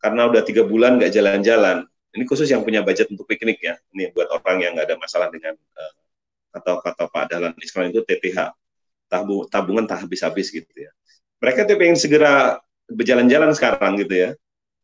[0.00, 1.86] Karena udah tiga bulan nggak jalan-jalan.
[2.16, 3.76] Ini khusus yang punya budget untuk piknik ya.
[3.92, 5.92] Ini buat orang yang nggak ada masalah dengan uh,
[6.56, 7.52] atau kata Pak Dahlan.
[7.60, 8.52] Islam itu TPH
[9.10, 10.90] tabung, tabungan tak habis-habis gitu ya.
[11.42, 12.58] Mereka tuh pengen segera
[12.88, 14.30] berjalan-jalan sekarang gitu ya.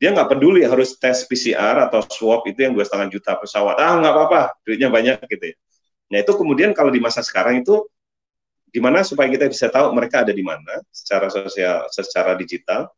[0.02, 3.78] Dia nggak peduli harus tes PCR atau swab itu yang dua setengah juta pesawat.
[3.78, 4.40] Ah nggak apa-apa.
[4.66, 5.56] Duitnya banyak gitu ya.
[6.12, 7.86] Nah itu kemudian kalau di masa sekarang itu
[8.72, 12.88] gimana supaya kita bisa tahu mereka ada di mana secara sosial, secara digital,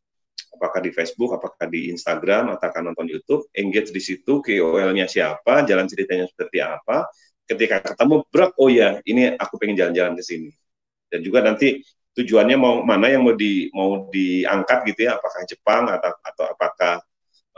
[0.55, 5.67] apakah di Facebook, apakah di Instagram, atau akan nonton YouTube, engage di situ, KOL-nya siapa,
[5.67, 7.11] jalan ceritanya seperti apa,
[7.43, 10.49] ketika ketemu, brak, oh ya, ini aku pengen jalan-jalan ke sini.
[11.11, 11.83] Dan juga nanti
[12.15, 16.93] tujuannya mau mana yang mau di mau diangkat gitu ya, apakah Jepang atau atau apakah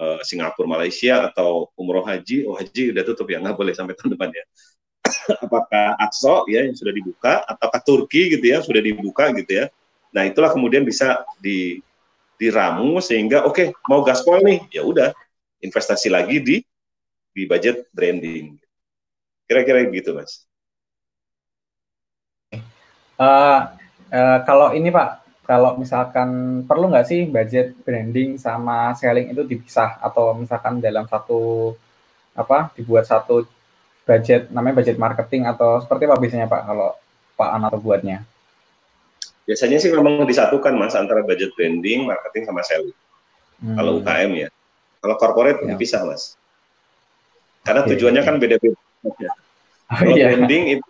[0.01, 4.17] uh, Singapura, Malaysia atau umroh haji, oh haji udah tutup ya, nggak boleh sampai tahun
[4.17, 4.45] depan ya
[5.45, 9.65] apakah Akso ya yang sudah dibuka ataukah Turki gitu ya sudah dibuka gitu ya.
[10.11, 11.83] Nah, itulah kemudian bisa di
[12.37, 15.09] diramu sehingga oke okay, mau gaspol nih ya udah
[15.59, 16.55] investasi lagi di
[17.33, 18.57] di budget branding.
[19.47, 20.45] Kira-kira gitu, Mas.
[23.17, 23.73] Uh,
[24.13, 29.97] uh, kalau ini Pak, kalau misalkan perlu nggak sih budget branding sama selling itu dipisah
[30.03, 31.73] atau misalkan dalam satu
[32.37, 33.47] apa dibuat satu
[34.07, 36.95] budget namanya budget marketing atau seperti apa biasanya Pak kalau
[37.35, 38.23] Pak Anato buatnya?
[39.43, 42.95] Biasanya sih memang disatukan Mas antara budget branding, marketing sama selling.
[43.59, 43.75] Hmm.
[43.75, 44.49] Kalau UKM ya.
[45.03, 45.75] Kalau corporate ya.
[45.75, 46.39] dipisah Mas.
[47.67, 48.79] Karena okay, tujuannya kan beda-beda.
[49.03, 49.13] Oh,
[49.87, 50.35] kalau iya.
[50.35, 50.89] branding itu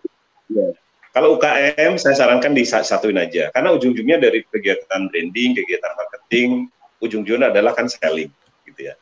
[0.54, 0.68] ya.
[1.14, 6.70] Kalau UKM saya sarankan disatuin aja karena ujung-ujungnya dari kegiatan branding, kegiatan marketing,
[7.02, 8.30] ujung-ujungnya adalah kan selling
[8.66, 8.94] gitu ya.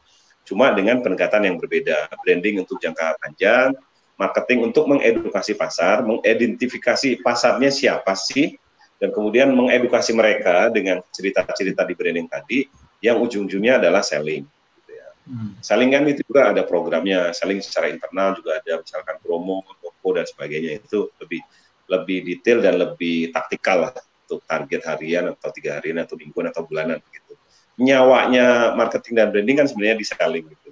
[0.46, 2.08] Cuma dengan pendekatan yang berbeda.
[2.22, 3.74] Branding untuk jangka panjang,
[4.16, 8.56] marketing untuk mengedukasi pasar, mengidentifikasi pasarnya siapa sih,
[8.96, 12.64] dan kemudian mengedukasi mereka dengan cerita-cerita di branding tadi,
[13.04, 14.48] yang ujung-ujungnya adalah selling.
[14.48, 15.08] Gitu ya.
[15.28, 15.52] Hmm.
[15.60, 20.24] Selling kan itu juga ada programnya, selling secara internal juga ada misalkan promo, toko dan
[20.24, 21.44] sebagainya itu lebih
[21.86, 23.94] lebih detail dan lebih taktikal lah
[24.26, 27.38] untuk target harian atau tiga harian atau mingguan atau bulanan begitu.
[27.78, 30.65] Nyawanya marketing dan branding kan sebenarnya di selling gitu.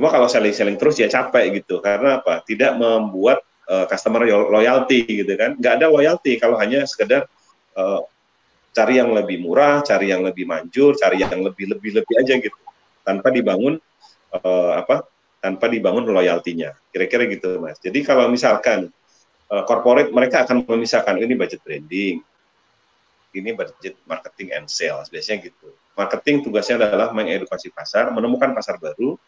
[0.00, 1.84] Cuma kalau selling-selling terus ya capek gitu.
[1.84, 2.40] Karena apa?
[2.40, 5.60] Tidak membuat uh, customer loyalty gitu kan.
[5.60, 7.28] Nggak ada loyalty kalau hanya sekedar
[7.76, 8.00] uh,
[8.72, 12.56] cari yang lebih murah, cari yang lebih manjur, cari yang lebih lebih lebih aja gitu.
[13.04, 13.76] Tanpa dibangun
[14.40, 15.04] uh, apa?
[15.44, 16.72] Tanpa dibangun loyaltinya.
[16.88, 17.76] Kira-kira gitu, Mas.
[17.76, 18.88] Jadi kalau misalkan
[19.52, 22.24] uh, corporate mereka akan memisahkan ini budget branding,
[23.36, 25.76] ini budget marketing and sales biasanya gitu.
[25.92, 29.20] Marketing tugasnya adalah mengedukasi pasar, menemukan pasar baru,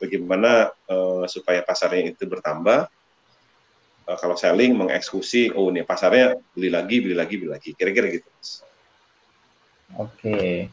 [0.00, 2.88] bagaimana uh, supaya pasarnya itu bertambah.
[4.06, 7.70] Uh, kalau selling mengeksekusi, oh ini pasarnya beli lagi, beli lagi, beli lagi.
[7.74, 8.30] Kira-kira gitu.
[9.98, 10.70] Oke.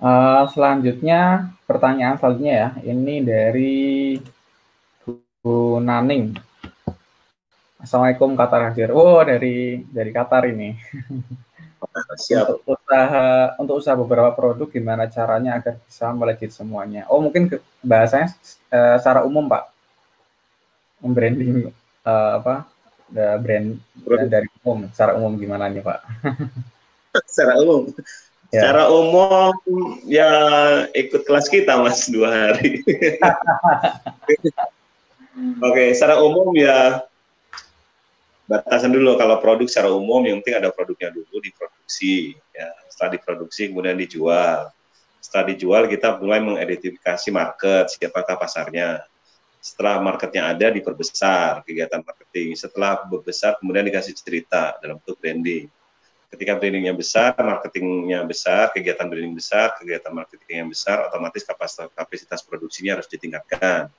[0.00, 2.68] Uh, selanjutnya pertanyaan selanjutnya ya.
[2.80, 4.16] Ini dari
[5.40, 6.36] Bu Naning.
[7.80, 8.92] Assalamualaikum Qatar hadir.
[8.92, 10.76] Oh dari dari Qatar ini.
[12.20, 12.44] Siap.
[12.46, 17.08] Untuk usaha untuk usaha beberapa produk gimana caranya agar bisa melejit semuanya?
[17.08, 18.36] Oh mungkin ke, bahasanya
[18.70, 19.72] uh, secara umum pak,
[21.00, 21.72] membranding
[22.04, 22.68] uh, apa
[23.08, 26.04] the brand brand dari umum, secara umum gimana nih pak?
[27.32, 27.88] secara umum,
[28.52, 28.60] ya.
[28.60, 29.52] secara umum
[30.04, 30.30] ya
[30.92, 32.84] ikut kelas kita mas dua hari.
[35.64, 37.00] Oke, secara umum ya
[38.50, 43.70] batasan dulu kalau produk secara umum yang penting ada produknya dulu diproduksi ya setelah diproduksi
[43.70, 44.74] kemudian dijual
[45.22, 49.06] setelah dijual kita mulai mengidentifikasi market siapakah pasarnya
[49.60, 52.56] Setelah marketnya ada, diperbesar kegiatan marketing.
[52.56, 55.68] Setelah besar, kemudian dikasih cerita dalam bentuk branding.
[56.32, 62.40] Ketika brandingnya besar, marketingnya besar, kegiatan branding besar, kegiatan marketing yang besar, otomatis kapasitas, kapasitas
[62.40, 63.92] produksinya harus ditingkatkan.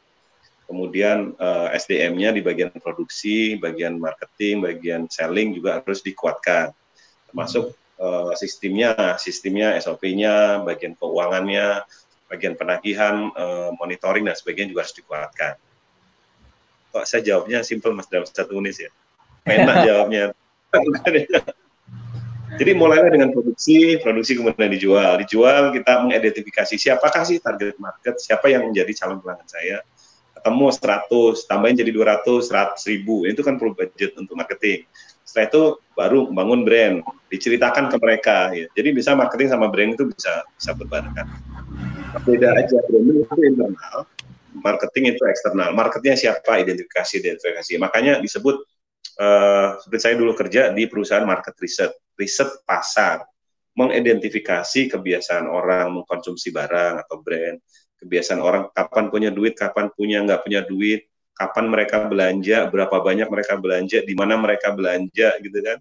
[0.71, 6.71] Kemudian uh, eh, SDM-nya di bagian produksi, bagian marketing, bagian selling juga harus dikuatkan.
[7.27, 11.83] Termasuk uh, sistemnya, sistemnya, SOP-nya, bagian keuangannya,
[12.31, 15.53] bagian penagihan, uh, monitoring dan sebagainya juga harus dikuatkan.
[16.95, 18.91] Kok saya jawabnya simpel mas dalam satu menit ya?
[19.43, 20.31] Enak jawabnya.
[22.55, 25.19] Jadi mulailah dengan produksi, produksi kemudian dijual.
[25.19, 29.83] Dijual kita mengidentifikasi siapakah sih target market, siapa yang menjadi calon pelanggan saya.
[30.41, 33.29] Ketemu 100, tambahin jadi 200, 100 ribu.
[33.29, 34.89] Itu kan perlu budget untuk marketing.
[35.21, 38.49] Setelah itu baru bangun brand, diceritakan ke mereka.
[38.57, 38.65] Ya.
[38.73, 41.29] Jadi bisa marketing sama brand itu bisa bisa berbarengan
[42.19, 43.97] beda aja branding itu internal
[44.51, 48.59] marketing itu eksternal marketnya siapa identifikasi identifikasi makanya disebut
[49.23, 53.23] uh, seperti saya dulu kerja di perusahaan market research riset pasar
[53.79, 57.55] mengidentifikasi kebiasaan orang mengkonsumsi barang atau brand
[58.01, 61.05] kebiasaan orang kapan punya duit kapan punya nggak punya duit
[61.37, 65.77] kapan mereka belanja berapa banyak mereka belanja di mana mereka belanja gitu kan.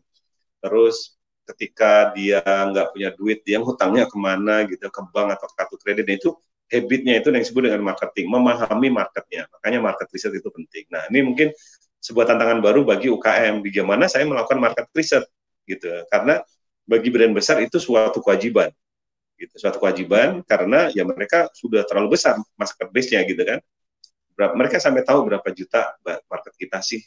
[0.60, 1.16] Terus
[1.48, 6.06] ketika dia nggak punya duit dia hutangnya ke mana gitu ke bank atau kartu kredit
[6.06, 6.30] nah, itu
[6.70, 9.50] habitnya itu yang disebut dengan marketing memahami marketnya.
[9.58, 10.84] Makanya market research itu penting.
[10.92, 11.48] Nah ini mungkin
[12.00, 15.26] sebuah tantangan baru bagi UKM bagaimana saya melakukan market research
[15.66, 15.90] gitu.
[16.08, 16.40] Karena
[16.86, 18.70] bagi brand besar itu suatu kewajiban
[19.40, 23.64] gitu suatu kewajiban karena ya mereka sudah terlalu besar market base-nya gitu kan.
[24.36, 27.00] Berapa mereka sampai tahu berapa juta market kita sih.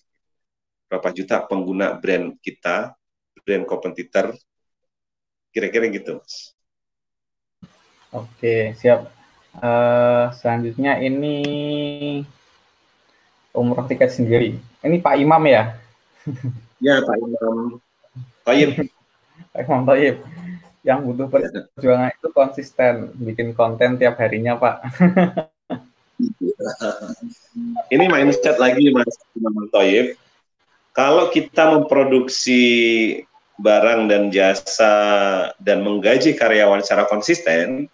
[0.89, 2.97] Berapa juta pengguna brand kita
[3.45, 4.33] brand kompetitor.
[5.53, 6.57] Kira-kira gitu mas.
[8.09, 9.13] Oke siap.
[9.53, 11.37] Uh, selanjutnya ini
[13.53, 14.57] umroh tiket sendiri.
[14.81, 15.77] Ini Pak Imam ya?
[16.81, 17.77] Ya Pak Imam.
[18.43, 18.69] Taib
[19.53, 20.15] Pak Imam Taib
[20.83, 24.75] yang butuh perjuangan itu konsisten bikin konten tiap harinya Pak.
[27.93, 30.19] Ini mindset lagi Mas Imam Taib
[30.93, 32.61] kalau kita memproduksi
[33.57, 34.93] barang dan jasa
[35.57, 37.89] dan menggaji karyawan secara konsisten,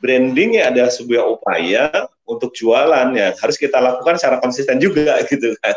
[0.00, 1.88] branding ya ada sebuah upaya
[2.28, 5.76] untuk jualan ya harus kita lakukan secara konsisten juga gitu kan.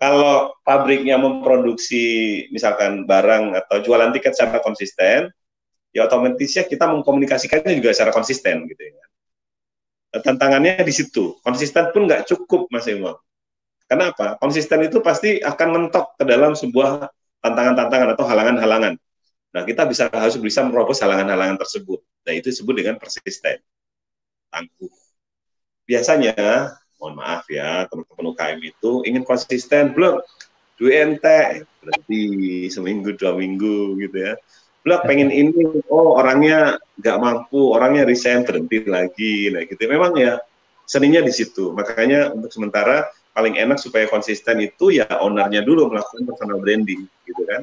[0.00, 2.00] Kalau pabriknya memproduksi
[2.48, 5.28] misalkan barang atau jualan tiket secara konsisten,
[5.92, 9.04] ya otomatisnya kita mengkomunikasikannya juga secara konsisten gitu ya.
[10.24, 11.36] Tantangannya di situ.
[11.44, 13.12] Konsisten pun nggak cukup Mas Imam.
[13.84, 14.40] Kenapa?
[14.40, 17.10] Konsisten itu pasti akan mentok ke dalam sebuah
[17.44, 18.94] tantangan-tantangan atau halangan-halangan.
[19.50, 22.00] Nah, kita bisa harus bisa menerobos halangan-halangan tersebut.
[22.22, 23.58] Nah, itu disebut dengan persisten.
[24.48, 24.94] Tangguh.
[25.90, 26.34] Biasanya,
[27.00, 30.20] mohon maaf ya, teman-teman UKM itu ingin konsisten, belum,
[30.76, 32.22] duit ente, berarti
[32.68, 34.36] seminggu, dua minggu gitu ya.
[34.84, 39.48] Belum pengen ini, oh orangnya nggak mampu, orangnya resign, berhenti lagi.
[39.52, 39.80] Nah, gitu.
[39.88, 40.40] Memang ya,
[40.84, 41.72] seninya di situ.
[41.72, 47.42] Makanya untuk sementara paling enak supaya konsisten itu ya ownernya dulu melakukan personal branding gitu
[47.46, 47.62] kan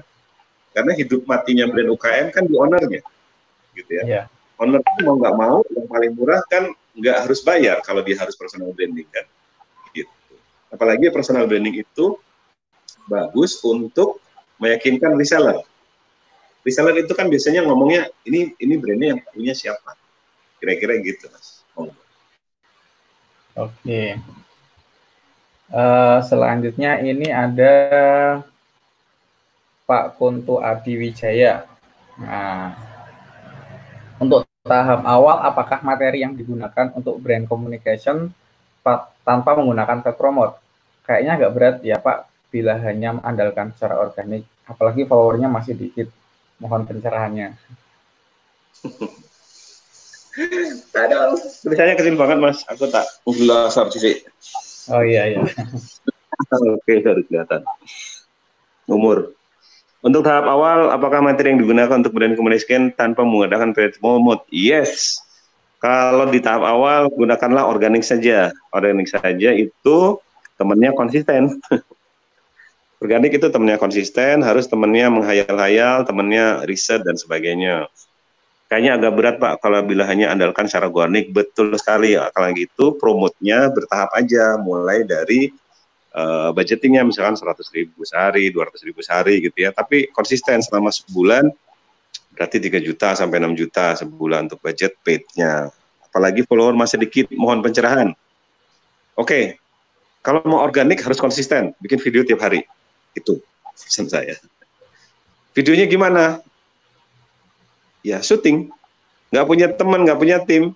[0.71, 3.01] karena hidup matinya brand UKM kan di ownernya
[3.75, 4.25] gitu ya yeah.
[4.57, 8.73] owner mau nggak mau yang paling murah kan nggak harus bayar kalau dia harus personal
[8.73, 9.25] branding kan?
[9.93, 10.09] Gitu.
[10.73, 12.17] Apalagi personal branding itu
[13.05, 14.19] bagus untuk
[14.57, 15.61] meyakinkan reseller.
[16.65, 19.95] Reseller itu kan biasanya ngomongnya ini ini brandnya yang punya siapa?
[20.57, 21.61] Kira-kira gitu mas.
[21.77, 21.93] Oke.
[23.57, 24.09] Okay.
[25.67, 27.73] Uh, selanjutnya ini ada
[29.83, 31.65] Pak Kuntu Adi Wijaya.
[32.21, 32.86] Nah,
[34.67, 38.35] tahap awal, apakah materi yang digunakan untuk brand communication
[39.23, 40.59] tanpa menggunakan paid promote?
[41.07, 46.11] Kayaknya agak berat ya Pak, bila hanya mengandalkan secara organik, apalagi followernya masih dikit.
[46.57, 47.53] Mohon pencerahannya.
[50.97, 52.65] Aduh, tulisannya kecil banget mas.
[52.65, 54.25] Aku tak gula sih.
[54.89, 55.45] Oh iya iya.
[56.73, 57.61] Oke, dari kelihatan.
[58.89, 59.36] Umur.
[60.05, 64.45] Untuk tahap awal, apakah materi yang digunakan untuk brand communication tanpa menggunakan paid promote?
[64.53, 65.17] Yes.
[65.81, 68.53] Kalau di tahap awal, gunakanlah organik saja.
[68.73, 69.97] Organik saja itu
[70.57, 71.57] temannya konsisten.
[73.03, 77.89] organik itu temannya konsisten, harus temannya menghayal-hayal, temannya riset dan sebagainya
[78.67, 82.99] kayaknya agak berat Pak kalau bila hanya andalkan secara organik betul sekali ya kalau gitu
[82.99, 85.51] promotnya bertahap aja mulai dari
[86.17, 91.53] uh, budgetingnya misalkan 100 ribu sehari 200 ribu sehari gitu ya tapi konsisten selama sebulan
[92.33, 95.69] berarti 3 juta sampai 6 juta sebulan untuk budget paid-nya
[96.09, 98.17] apalagi follower masih sedikit mohon pencerahan
[99.17, 99.57] okay,
[100.21, 102.67] kalau mau organik harus konsisten, bikin video tiap hari.
[103.15, 103.39] Itu
[103.73, 104.35] pesan saya.
[105.55, 106.43] Videonya gimana?
[108.03, 108.67] Ya syuting.
[109.31, 110.75] Nggak punya teman, nggak punya tim,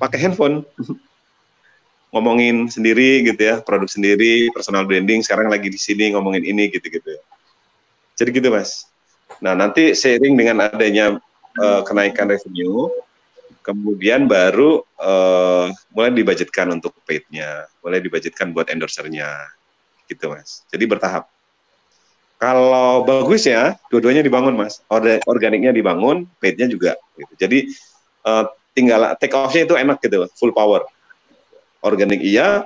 [0.00, 0.64] pakai handphone.
[2.12, 7.16] ngomongin sendiri gitu ya, produk sendiri, personal branding, sekarang lagi di sini ngomongin ini gitu-gitu.
[8.20, 8.84] Jadi gitu mas.
[9.40, 11.16] Nah nanti seiring dengan adanya
[11.56, 12.92] uh, kenaikan revenue,
[13.64, 19.32] kemudian baru uh, mulai dibajetkan untuk paid-nya, mulai dibajetkan buat endorsernya,
[20.04, 20.68] gitu mas.
[20.68, 21.32] Jadi bertahap.
[22.36, 24.84] Kalau bagus ya, dua-duanya dibangun mas.
[25.24, 26.92] Organiknya dibangun, paid-nya juga.
[27.16, 27.32] Gitu.
[27.40, 27.58] Jadi
[28.28, 28.44] uh,
[28.76, 30.84] tinggal take off-nya itu enak gitu, full power
[31.82, 32.64] organik iya,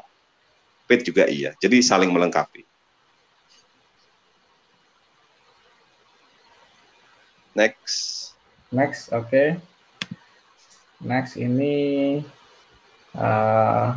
[0.87, 1.57] paid juga iya.
[1.59, 2.63] Jadi saling melengkapi.
[7.57, 8.37] Next.
[8.69, 9.33] Next, oke.
[9.33, 9.49] Okay.
[11.01, 12.21] Next ini
[13.17, 13.97] uh,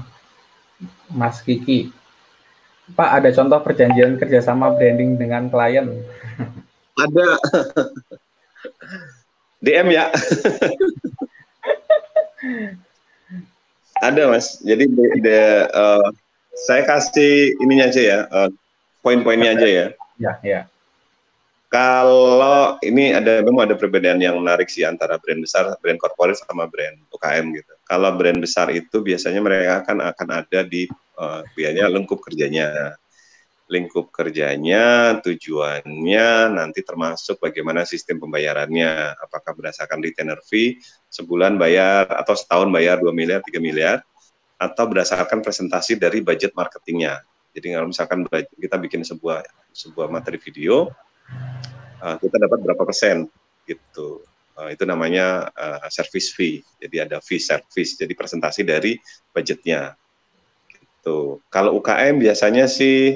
[1.12, 1.92] Mas Kiki.
[2.96, 6.02] Pak, ada contoh perjanjian kerjasama branding dengan klien?
[7.04, 7.38] Ada.
[9.64, 10.08] DM ya.
[14.00, 14.60] Ada mas.
[14.64, 15.40] Jadi de, de,
[15.76, 16.08] uh,
[16.68, 18.50] saya kasih ininya aja ya, uh,
[19.04, 19.86] poin-poinnya aja ya.
[20.20, 20.62] Ya, ya.
[21.70, 26.66] Kalau ini ada memang ada perbedaan yang menarik sih antara brand besar, brand corporate sama
[26.66, 27.74] brand UKM gitu.
[27.86, 30.90] Kalau brand besar itu biasanya mereka akan akan ada di
[31.22, 32.98] uh, biasanya lengkup kerjanya
[33.70, 42.34] lingkup kerjanya, tujuannya, nanti termasuk bagaimana sistem pembayarannya, apakah berdasarkan retainer fee, sebulan bayar, atau
[42.34, 44.02] setahun bayar 2 miliar, 3 miliar,
[44.58, 47.22] atau berdasarkan presentasi dari budget marketingnya.
[47.54, 48.26] Jadi kalau misalkan
[48.58, 50.90] kita bikin sebuah sebuah materi video,
[52.02, 53.30] uh, kita dapat berapa persen
[53.70, 54.26] gitu.
[54.58, 56.66] Uh, itu namanya uh, service fee.
[56.82, 58.98] Jadi ada fee service, jadi presentasi dari
[59.32, 59.96] budgetnya.
[60.68, 61.40] Gitu.
[61.48, 63.16] Kalau UKM biasanya sih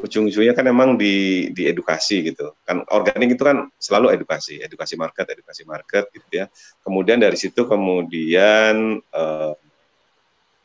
[0.00, 2.56] ujung-ujungnya kan memang di di edukasi gitu.
[2.64, 6.46] Kan organik itu kan selalu edukasi edukasi market edukasi market gitu ya.
[6.82, 9.52] Kemudian dari situ kemudian uh,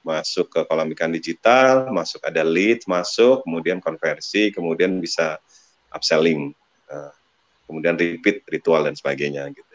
[0.06, 5.42] masuk ke kolam ikan digital masuk ada lead masuk kemudian konversi kemudian bisa
[5.90, 6.54] upselling
[6.94, 7.10] uh,
[7.66, 9.66] kemudian repeat ritual dan sebagainya gitu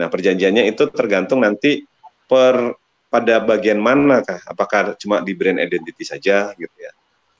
[0.00, 1.84] nah perjanjiannya itu tergantung nanti
[2.24, 2.72] per
[3.06, 4.42] pada bagian mana kah?
[4.44, 6.92] Apakah cuma di brand identity saja gitu ya?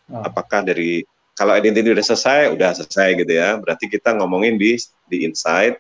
[0.07, 0.23] Oh.
[0.23, 1.03] apakah dari
[1.37, 3.61] kalau identity udah selesai, udah selesai gitu ya.
[3.61, 5.77] Berarti kita ngomongin di di insight.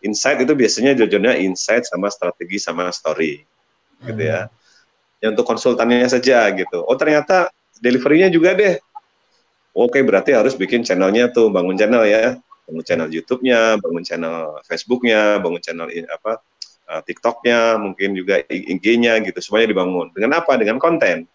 [0.00, 3.44] Insight itu biasanya jujurnya insight sama strategi sama story,
[4.06, 4.48] gitu ya.
[5.20, 6.80] Ya untuk konsultannya saja gitu.
[6.86, 7.52] Oh ternyata
[7.82, 8.80] deliverynya juga deh.
[9.76, 15.36] Oke berarti harus bikin channelnya tuh, bangun channel ya, bangun channel YouTube-nya, bangun channel Facebook-nya,
[15.42, 16.40] bangun channel apa
[16.90, 20.10] uh, TikTok-nya, mungkin juga IG-nya gitu, semuanya dibangun.
[20.16, 20.56] Dengan apa?
[20.56, 21.28] Dengan konten,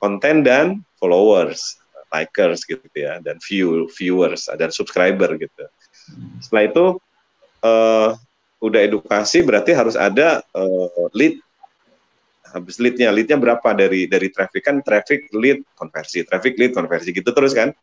[0.00, 1.78] konten dan followers
[2.08, 5.64] likers gitu ya dan view viewers dan subscriber gitu.
[6.40, 6.84] Setelah itu
[7.62, 8.10] uh,
[8.58, 11.38] udah edukasi berarti harus ada uh, lead.
[12.48, 14.64] Habis leadnya leadnya berapa dari dari traffic?
[14.64, 17.76] Kan traffic lead konversi traffic lead konversi gitu terus kan.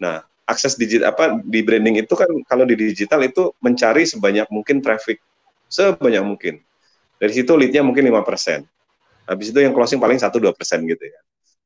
[0.00, 4.80] Nah akses digital apa di branding itu kan kalau di digital itu mencari sebanyak mungkin
[4.80, 5.20] traffic.
[5.68, 6.64] Sebanyak mungkin.
[7.20, 8.64] Dari situ leadnya mungkin lima persen.
[9.24, 11.20] Habis itu yang closing paling satu dua persen gitu ya.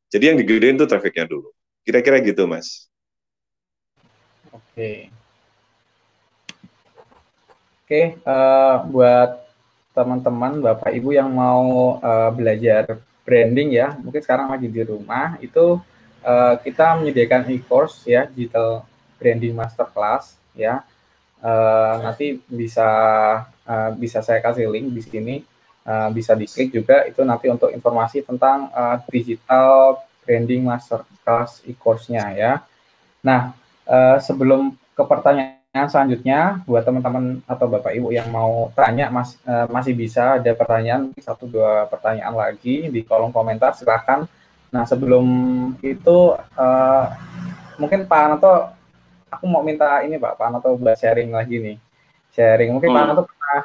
[0.09, 1.55] Jadi yang digedein itu trafficnya dulu
[1.89, 2.85] Kira-kira gitu, Mas.
[4.53, 5.09] Oke.
[7.81, 9.41] Oke, uh, buat
[9.97, 15.81] teman-teman, Bapak Ibu yang mau uh, belajar branding ya, mungkin sekarang lagi di rumah, itu
[16.21, 18.85] uh, kita menyediakan e-course ya, Digital
[19.17, 20.85] Branding Masterclass ya.
[21.41, 22.85] Uh, nanti bisa
[23.65, 25.37] uh, bisa saya kasih link di sini,
[25.89, 32.53] uh, bisa diklik juga itu nanti untuk informasi tentang uh, digital branding masterclass e-course-nya ya.
[33.25, 33.57] Nah,
[33.89, 39.65] uh, sebelum ke pertanyaan selanjutnya, buat teman-teman atau Bapak Ibu yang mau tanya mas, uh,
[39.73, 44.29] masih bisa ada pertanyaan satu dua pertanyaan lagi di kolom komentar silahkan.
[44.69, 45.25] Nah, sebelum
[45.81, 47.05] itu uh,
[47.81, 48.69] mungkin Pak Anato
[49.33, 51.77] aku mau minta ini Pak, Pak Anato buat sharing lagi nih.
[52.37, 52.97] Sharing mungkin hmm.
[53.01, 53.61] Pak Anato pernah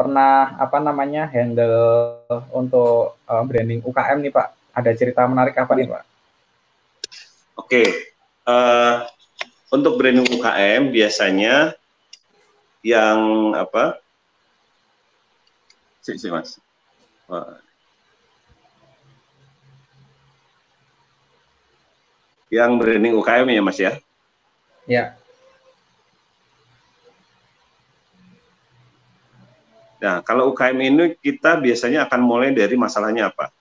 [0.00, 2.24] pernah apa namanya handle
[2.56, 6.02] untuk uh, branding UKM nih Pak ada cerita menarik apa nih Pak?
[7.60, 7.88] Oke, okay.
[8.48, 9.04] uh,
[9.70, 11.76] untuk branding UKM biasanya
[12.82, 14.00] yang apa?
[16.00, 16.56] Sih, sih mas.
[22.50, 23.92] Yang branding UKM ya mas ya?
[24.88, 25.04] Ya.
[30.00, 33.52] Nah, kalau UKM ini kita biasanya akan mulai dari masalahnya apa?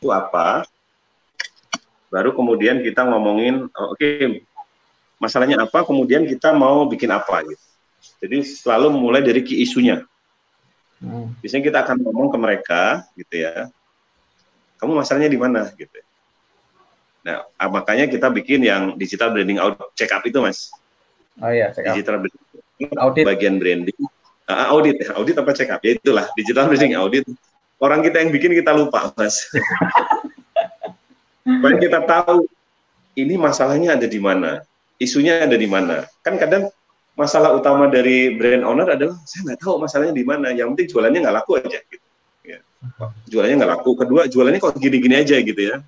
[0.00, 0.64] Itu apa,
[2.08, 4.48] baru kemudian kita ngomongin, oh, oke, okay,
[5.20, 7.66] masalahnya apa, kemudian kita mau bikin apa gitu.
[8.24, 10.00] Jadi selalu mulai dari key isunya.
[11.04, 11.36] Hmm.
[11.44, 12.82] Biasanya kita akan ngomong ke mereka
[13.12, 13.68] gitu ya.
[14.80, 15.92] Kamu masalahnya di mana gitu.
[17.20, 20.72] Nah, ah, makanya kita bikin yang digital branding audit check up itu, Mas.
[21.36, 21.92] Oh iya, check up.
[21.92, 24.00] Digital branding audit bagian branding.
[24.48, 25.84] Uh, audit audit apa check up?
[25.84, 27.28] Ya itulah digital branding audit.
[27.80, 29.48] Orang kita yang bikin kita lupa, Mas.
[31.40, 32.44] Supaya kita tahu
[33.16, 34.60] ini masalahnya ada di mana,
[35.00, 36.04] isunya ada di mana.
[36.20, 36.68] Kan kadang
[37.16, 40.52] masalah utama dari brand owner adalah saya nggak tahu masalahnya di mana.
[40.52, 41.78] Yang penting jualannya nggak laku aja.
[41.80, 42.06] Gitu.
[42.44, 42.60] Ya.
[43.32, 43.90] Jualannya nggak laku.
[43.96, 45.80] Kedua jualannya kok gini-gini aja gitu ya.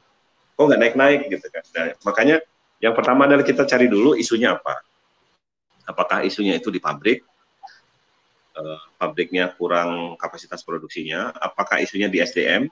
[0.57, 1.64] Kok nggak naik-naik gitu kan.
[1.76, 2.36] Nah, makanya
[2.80, 4.80] yang pertama adalah kita cari dulu isunya apa.
[5.84, 7.20] Apakah isunya itu di pabrik,
[8.57, 12.68] uh, pabriknya kurang kapasitas produksinya, apakah isunya di SDM,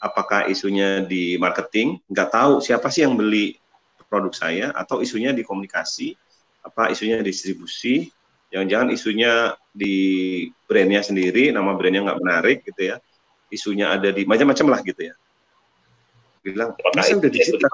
[0.00, 3.56] apakah isunya di marketing, nggak tahu siapa sih yang beli
[4.08, 6.16] produk saya, atau isunya di komunikasi,
[6.64, 8.08] apa isunya di distribusi,
[8.50, 9.96] jangan-jangan isunya di
[10.66, 12.96] brandnya sendiri, nama brandnya nggak menarik gitu ya,
[13.52, 15.14] isunya ada di macam-macam lah gitu ya.
[16.40, 17.68] Bilang, saya udah digital,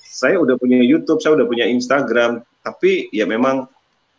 [0.00, 3.68] saya udah punya YouTube, saya udah punya Instagram, tapi ya memang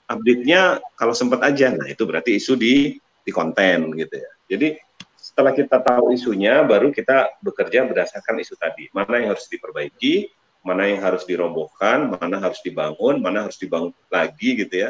[0.08, 4.32] update-nya kalau sempat aja, nah itu berarti isu di di konten gitu ya.
[4.52, 4.78] Jadi
[5.16, 8.92] setelah kita tahu isunya, baru kita bekerja berdasarkan isu tadi.
[8.92, 10.30] Mana yang harus diperbaiki,
[10.62, 14.90] mana yang harus dirobohkan, mana harus dibangun, mana harus dibangun lagi gitu ya.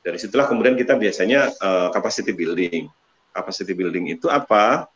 [0.00, 2.88] Dari situlah kemudian kita biasanya uh, capacity building.
[3.34, 4.88] Capacity building itu apa?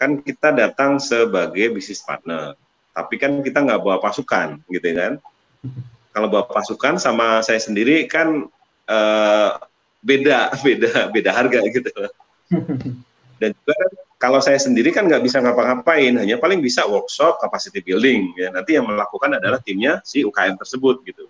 [0.00, 2.58] Kan kita datang sebagai bisnis partner,
[2.90, 5.20] tapi kan kita nggak bawa pasukan gitu kan.
[6.12, 8.50] Kalau bawa pasukan sama saya sendiri kan
[8.92, 9.50] uh,
[10.04, 11.90] beda, beda, beda harga gitu.
[13.40, 13.90] Dan juga kan
[14.22, 18.30] kalau saya sendiri kan nggak bisa ngapa-ngapain, hanya paling bisa workshop, capacity building.
[18.38, 21.26] Ya nanti yang melakukan adalah timnya si UKM tersebut gitu.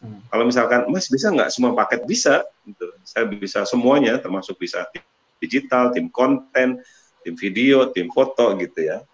[0.00, 0.24] Hmm.
[0.32, 2.88] Kalau misalkan Mas bisa nggak semua paket bisa, gitu.
[3.04, 4.88] saya bisa semuanya, termasuk bisa
[5.36, 6.80] digital, tim konten,
[7.20, 9.04] tim video, tim foto gitu ya.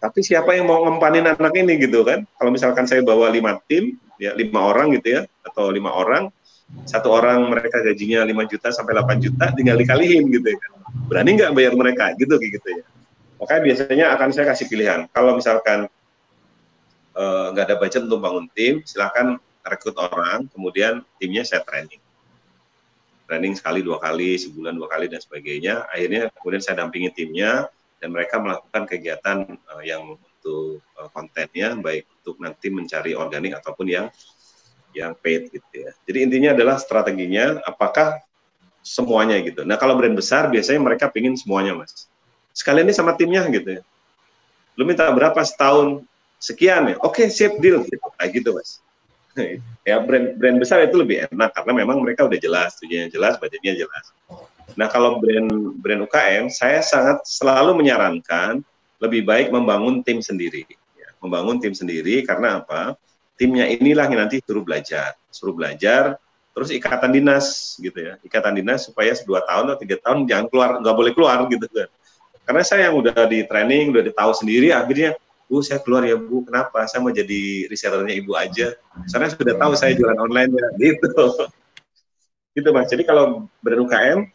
[0.00, 2.24] Tapi siapa yang mau ngempanin anak ini gitu kan?
[2.40, 6.30] Kalau misalkan saya bawa lima tim, ya lima orang gitu ya, atau lima orang,
[6.84, 10.58] satu orang mereka gajinya 5 juta sampai 8 juta tinggal dikalihin gitu ya.
[11.06, 12.12] Berani nggak bayar mereka?
[12.18, 12.84] Gitu gitu ya.
[13.38, 15.00] Makanya biasanya akan saya kasih pilihan.
[15.12, 15.86] Kalau misalkan
[17.14, 22.00] eh, nggak uh, ada budget untuk bangun tim silahkan rekrut orang kemudian timnya saya training.
[23.24, 25.88] Training sekali dua kali sebulan dua kali dan sebagainya.
[25.88, 27.68] Akhirnya kemudian saya dampingi timnya
[28.02, 29.38] dan mereka melakukan kegiatan
[29.72, 34.06] uh, yang untuk uh, kontennya baik untuk nanti mencari organik ataupun yang
[34.92, 35.90] yang paid gitu ya.
[36.04, 38.20] Jadi intinya adalah strateginya apakah
[38.84, 39.64] semuanya gitu.
[39.64, 42.06] Nah kalau brand besar biasanya mereka pingin semuanya mas.
[42.52, 43.82] Sekalian ini sama timnya gitu ya.
[44.76, 46.04] Lu minta berapa setahun
[46.36, 46.96] sekian ya?
[47.00, 48.04] Oke sip deal gitu.
[48.20, 48.84] Kayak gitu mas.
[49.88, 53.74] ya brand brand besar itu lebih enak karena memang mereka udah jelas tujuannya jelas budgetnya
[53.74, 54.14] jelas.
[54.78, 58.62] Nah kalau brand brand UKM saya sangat selalu menyarankan
[59.04, 60.64] lebih baik membangun tim sendiri.
[60.96, 62.96] Ya, membangun tim sendiri karena apa?
[63.34, 66.18] timnya inilah yang nanti suruh belajar, suruh belajar,
[66.54, 70.70] terus ikatan dinas gitu ya, ikatan dinas supaya dua tahun atau tiga tahun jangan keluar,
[70.78, 71.90] nggak boleh keluar gitu kan.
[72.44, 76.44] Karena saya yang udah di training, udah tahu sendiri, akhirnya Bu, saya keluar ya Bu,
[76.44, 76.88] kenapa?
[76.88, 78.72] Saya mau jadi resellernya Ibu aja.
[79.04, 81.24] Soalnya sudah tahu saya jualan online ya, gitu.
[82.56, 82.88] gitu Mas.
[82.88, 83.88] Jadi kalau brand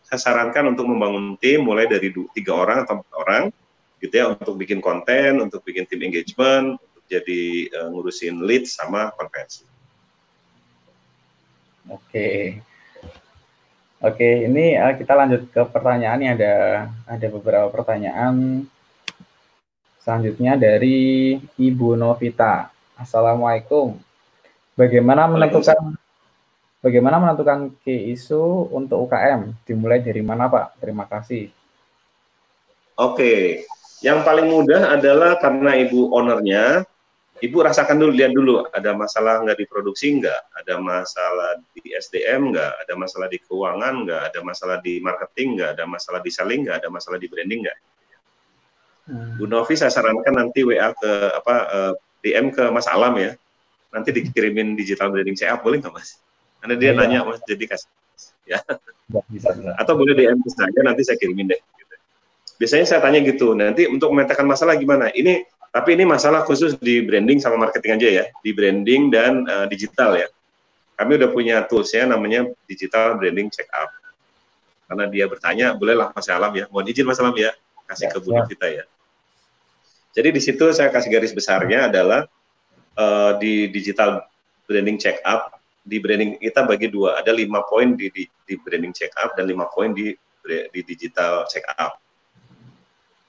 [0.05, 3.43] saya sarankan untuk membangun tim mulai dari tiga orang atau empat orang,
[3.99, 6.79] gitu ya, untuk bikin konten, untuk bikin tim engagement,
[7.09, 9.65] jadi uh, ngurusin lead sama konvensi.
[11.89, 12.61] Oke.
[13.99, 16.21] Oke, ini uh, kita lanjut ke pertanyaan.
[16.23, 16.53] Ini ada
[17.03, 18.63] ada beberapa pertanyaan.
[19.99, 22.71] Selanjutnya dari Ibu Novita.
[22.95, 23.99] Assalamualaikum.
[24.79, 25.99] Bagaimana menentukan
[26.79, 29.51] bagaimana menentukan key isu untuk UKM?
[29.67, 30.79] Dimulai dari mana, Pak?
[30.79, 31.51] Terima kasih.
[32.95, 33.63] Oke,
[34.05, 36.87] yang paling mudah adalah karena ibu ownernya
[37.39, 42.51] Ibu rasakan dulu, lihat dulu, ada masalah nggak di produksi nggak, ada masalah di SDM
[42.51, 46.67] nggak, ada masalah di keuangan nggak, ada masalah di marketing nggak, ada masalah di selling
[46.67, 47.77] nggak, ada masalah di branding nggak.
[49.07, 49.39] Hmm.
[49.39, 53.31] Bu Novi saya sarankan nanti WA ke apa uh, eh, DM ke Mas Alam ya,
[53.95, 56.19] nanti dikirimin digital branding saya boleh nggak Mas?
[56.59, 57.87] Karena dia ya, nanya Mas, jadi kasih
[58.43, 58.59] ya.
[59.31, 59.71] Bisa, bisa.
[59.79, 61.61] Atau boleh DM ke saya, nanti saya kirimin deh.
[62.59, 65.07] Biasanya saya tanya gitu, nanti untuk memetakan masalah gimana?
[65.15, 69.65] Ini tapi ini masalah khusus di branding sama marketing aja ya, di branding dan uh,
[69.69, 70.27] digital ya.
[70.99, 73.87] Kami udah punya tools ya namanya Digital Branding Check Up.
[74.91, 77.55] Karena dia bertanya, bolehlah Mas Alam ya, mohon izin Mas Alam ya.
[77.87, 78.43] kasih ya, ke Bu ya.
[78.43, 78.83] Novita ya.
[80.11, 82.27] Jadi di situ saya kasih garis besarnya adalah
[82.99, 84.27] uh, di digital
[84.67, 85.55] branding check up
[85.87, 89.47] di branding kita bagi dua ada lima poin di, di, di branding check up dan
[89.49, 90.13] lima poin di
[90.45, 91.97] di digital check up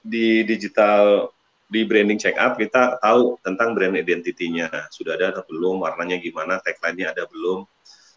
[0.01, 1.29] di digital
[1.71, 5.87] di branding check up kita tahu tentang brand identitinya sudah ada atau belum?
[5.87, 6.59] Warnanya gimana?
[6.59, 7.63] Tagline-nya ada belum?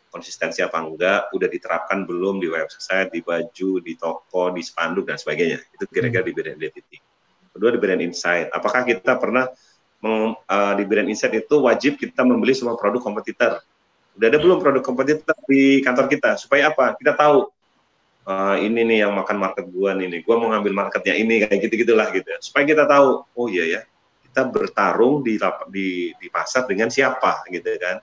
[0.09, 1.29] Konsistensi apa enggak?
[1.37, 5.61] Udah diterapkan belum di website di baju di toko di spanduk dan sebagainya?
[5.69, 6.97] Itu kira-kira di brand identity.
[7.53, 8.49] Kedua di brand insight.
[8.49, 9.45] Apakah kita pernah
[10.01, 13.61] meng, uh, di brand insight itu wajib kita membeli semua produk kompetitor?
[14.17, 16.41] Udah ada belum produk kompetitor di kantor kita?
[16.41, 16.97] Supaya apa?
[16.97, 17.52] Kita tahu
[18.27, 20.19] uh, ini nih yang makan market gua nih nih.
[20.23, 22.39] Gua mau ngambil marketnya ini kayak gitu gitulah gitu ya.
[22.39, 23.81] supaya kita tahu oh iya ya
[24.27, 25.37] kita bertarung di
[25.69, 28.01] di di pasar dengan siapa gitu kan.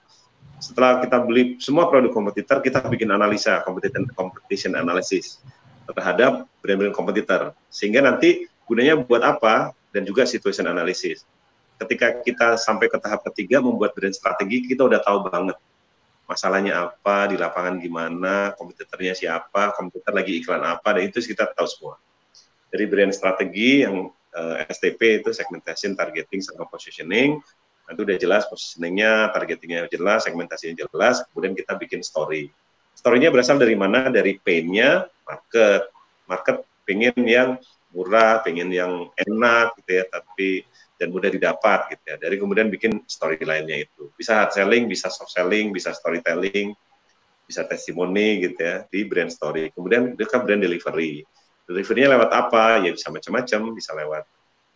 [0.61, 5.41] Setelah kita beli semua produk kompetitor kita bikin analisa competition competition analysis
[5.89, 7.51] terhadap brand-brand kompetitor.
[7.67, 9.75] Sehingga nanti gunanya buat apa?
[9.91, 11.27] Dan juga situation analysis.
[11.75, 15.57] Ketika kita sampai ke tahap ketiga membuat brand strategi, kita udah tahu banget
[16.31, 21.67] masalahnya apa, di lapangan gimana, kompetitornya siapa, kompetitor lagi iklan apa, dan itu kita tahu
[21.67, 21.99] semua.
[22.71, 27.35] Dari brand strategi yang uh, eh, STP itu segmentation, targeting, sama positioning,
[27.91, 32.47] itu udah jelas positioningnya, targetingnya jelas, segmentasinya jelas, kemudian kita bikin story.
[32.95, 34.07] Story-nya berasal dari mana?
[34.07, 35.91] Dari pain-nya market.
[36.31, 37.59] Market pengen yang
[37.91, 40.63] murah, pengen yang enak gitu ya, tapi
[41.01, 42.15] dan mudah didapat gitu ya.
[42.21, 44.13] Dari kemudian bikin story lainnya itu.
[44.13, 46.77] Bisa hard selling, bisa soft selling, bisa storytelling,
[47.49, 49.73] bisa testimoni gitu ya di brand story.
[49.73, 51.25] Kemudian mereka brand delivery.
[51.65, 52.85] Deliverynya lewat apa?
[52.85, 54.23] Ya bisa macam-macam, bisa lewat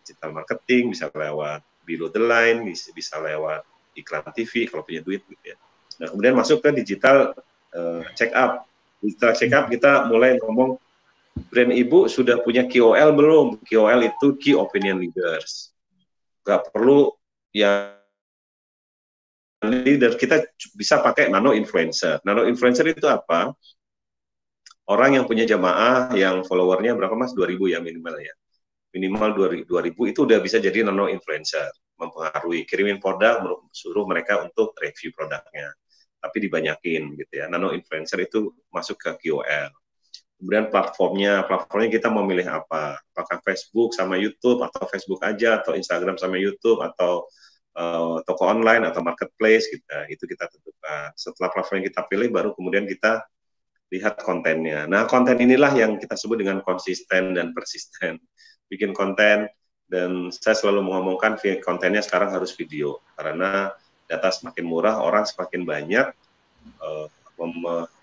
[0.02, 3.62] digital marketing, bisa lewat below the line, bisa, bisa lewat
[3.94, 5.56] iklan TV kalau punya duit gitu ya.
[6.02, 7.38] Nah, kemudian masuk ke digital
[7.70, 8.66] uh, check up.
[8.98, 10.74] Digital check up kita mulai ngomong
[11.54, 13.62] brand ibu sudah punya KOL belum?
[13.62, 15.75] KOL itu Key Opinion Leaders.
[16.46, 17.10] Gak perlu
[17.50, 17.98] yang
[19.66, 20.46] leader, kita
[20.78, 22.22] bisa pakai nano influencer.
[22.22, 23.50] Nano influencer itu apa?
[24.86, 27.34] Orang yang punya jamaah yang followernya berapa mas?
[27.34, 28.34] 2000 ya minimal ya.
[28.94, 29.34] Minimal
[29.66, 31.66] 2000 itu udah bisa jadi nano influencer.
[31.98, 32.62] Mempengaruhi.
[32.62, 33.42] Kirimin produk,
[33.74, 35.74] suruh mereka untuk review produknya.
[36.22, 37.50] Tapi dibanyakin gitu ya.
[37.50, 39.74] Nano influencer itu masuk ke KOL
[40.36, 43.00] kemudian platformnya platformnya kita mau milih apa?
[43.12, 47.24] Apakah Facebook sama YouTube atau Facebook aja atau Instagram sama YouTube atau
[47.76, 49.84] uh, toko online atau marketplace gitu.
[50.12, 51.12] itu kita tentukan.
[51.16, 53.24] Setelah platform yang kita pilih baru kemudian kita
[53.92, 54.84] lihat kontennya.
[54.84, 58.20] Nah konten inilah yang kita sebut dengan konsisten dan persisten.
[58.70, 59.46] Bikin konten
[59.86, 62.98] dan saya selalu mengomongkan kontennya sekarang harus video.
[63.14, 63.70] Karena
[64.10, 66.06] data semakin murah orang semakin banyak
[66.82, 67.06] uh,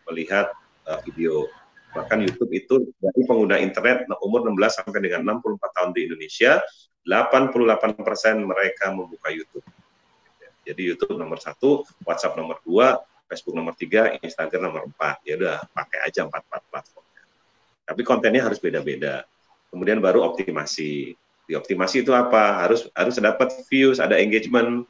[0.07, 0.55] melihat
[0.87, 1.47] uh, video
[1.93, 6.57] Bahkan YouTube itu dari pengguna internet umur 16 sampai dengan 64 tahun di Indonesia,
[7.05, 9.65] 88 persen mereka membuka YouTube.
[10.63, 12.97] Jadi YouTube nomor satu, WhatsApp nomor dua,
[13.29, 15.21] Facebook nomor tiga, Instagram nomor empat.
[15.27, 17.23] Ya udah pakai aja empat empat platformnya.
[17.83, 19.27] Tapi kontennya harus beda-beda.
[19.69, 21.13] Kemudian baru optimasi.
[21.43, 22.63] Di optimasi itu apa?
[22.63, 24.87] Harus harus dapat views, ada engagement,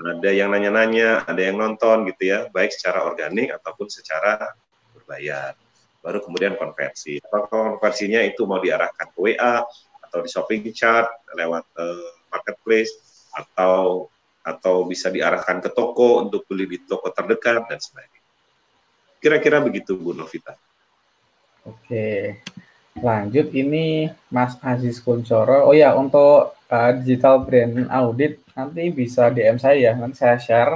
[0.00, 4.56] ada yang nanya-nanya, ada yang nonton gitu ya, baik secara organik ataupun secara
[4.96, 5.52] berbayar
[6.00, 7.20] baru kemudian konversi.
[7.20, 9.64] Apakah konversinya itu mau diarahkan ke WA
[10.04, 12.90] atau di shopping chart lewat uh, marketplace
[13.36, 14.08] atau
[14.40, 18.20] atau bisa diarahkan ke toko untuk beli di toko terdekat dan sebagainya.
[19.20, 20.56] Kira-kira begitu Bu Novita.
[21.68, 22.40] Oke.
[22.98, 25.68] Lanjut ini Mas Aziz Kuncoro.
[25.68, 30.74] Oh ya, untuk uh, digital brand audit nanti bisa DM saya, nanti saya share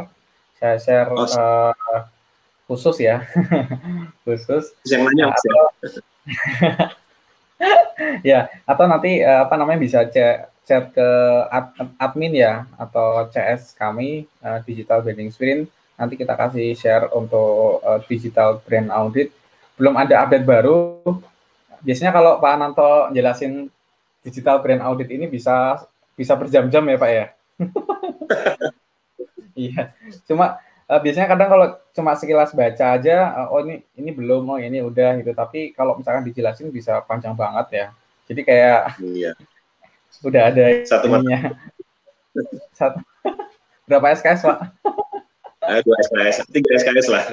[0.61, 1.75] saya share oh, uh,
[2.65, 3.25] khusus ya.
[4.25, 4.73] Khusus.
[4.89, 5.65] Yang nanya atau,
[8.31, 8.49] ya.
[8.65, 11.09] Atau nanti eh, apa namanya bisa chat chat ke
[11.53, 15.69] ad, admin ya atau CS kami uh, digital branding sprint
[16.01, 19.31] nanti kita kasih share untuk uh, digital brand audit.
[19.77, 21.05] Belum ada update baru.
[21.85, 23.69] Biasanya kalau Pak Ananto jelasin
[24.25, 25.85] digital brand audit ini bisa
[26.17, 27.27] bisa berjam-jam ya Pak ya?
[29.55, 29.95] Iya.
[30.27, 30.59] Cuma
[30.89, 34.81] uh, biasanya kadang kalau cuma sekilas baca aja uh, oh ini ini belum oh ini
[34.85, 35.33] udah gitu.
[35.33, 37.87] Tapi kalau misalkan dijelasin bisa panjang banget ya.
[38.29, 39.33] Jadi kayak iya.
[40.29, 41.53] udah ada satu ininya.
[42.73, 42.99] satu.
[43.89, 44.59] Berapa SKS pak?
[45.65, 47.25] Uh, dua SKS tiga SKS lah.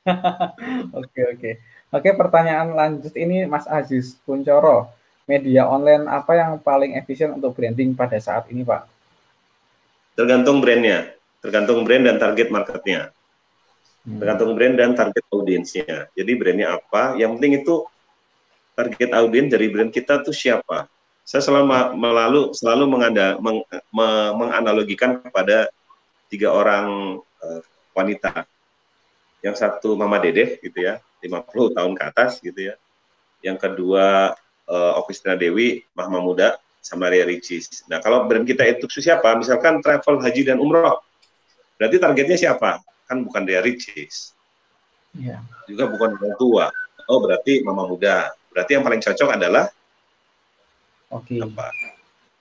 [0.96, 1.50] Oke oke.
[1.92, 4.88] Oke pertanyaan lanjut ini Mas Aziz Kuncoro
[5.28, 8.88] media online apa yang paling efisien untuk branding pada saat ini pak?
[10.16, 13.12] Tergantung brandnya tergantung brand dan target marketnya
[14.06, 14.20] hmm.
[14.20, 17.84] tergantung brand dan target audiensnya jadi brandnya apa yang penting itu
[18.80, 20.88] target audiens dari brand kita tuh siapa
[21.20, 23.62] Saya selalu melalu selalu menganda, meng,
[23.94, 25.70] me, menganalogikan kepada
[26.26, 27.62] tiga orang uh,
[27.94, 28.42] wanita.
[29.38, 32.74] Yang satu Mama Dedeh gitu ya, 50 tahun ke atas gitu ya.
[33.46, 34.34] Yang kedua
[34.66, 37.86] uh, Okistina Dewi, Mama Muda, sama Ria Ricis.
[37.86, 39.30] Nah, kalau brand kita itu siapa?
[39.38, 40.98] Misalkan travel haji dan umroh.
[41.80, 42.84] Berarti targetnya siapa?
[43.08, 44.36] Kan bukan Ria Ricis.
[45.16, 45.40] Ya.
[45.64, 46.66] Juga bukan orang tua.
[47.08, 48.28] Oh, berarti Mama Muda.
[48.52, 49.72] Berarti yang paling cocok adalah
[51.10, 51.36] Oke.
[51.36, 51.38] Okay.
[51.42, 51.66] Apa?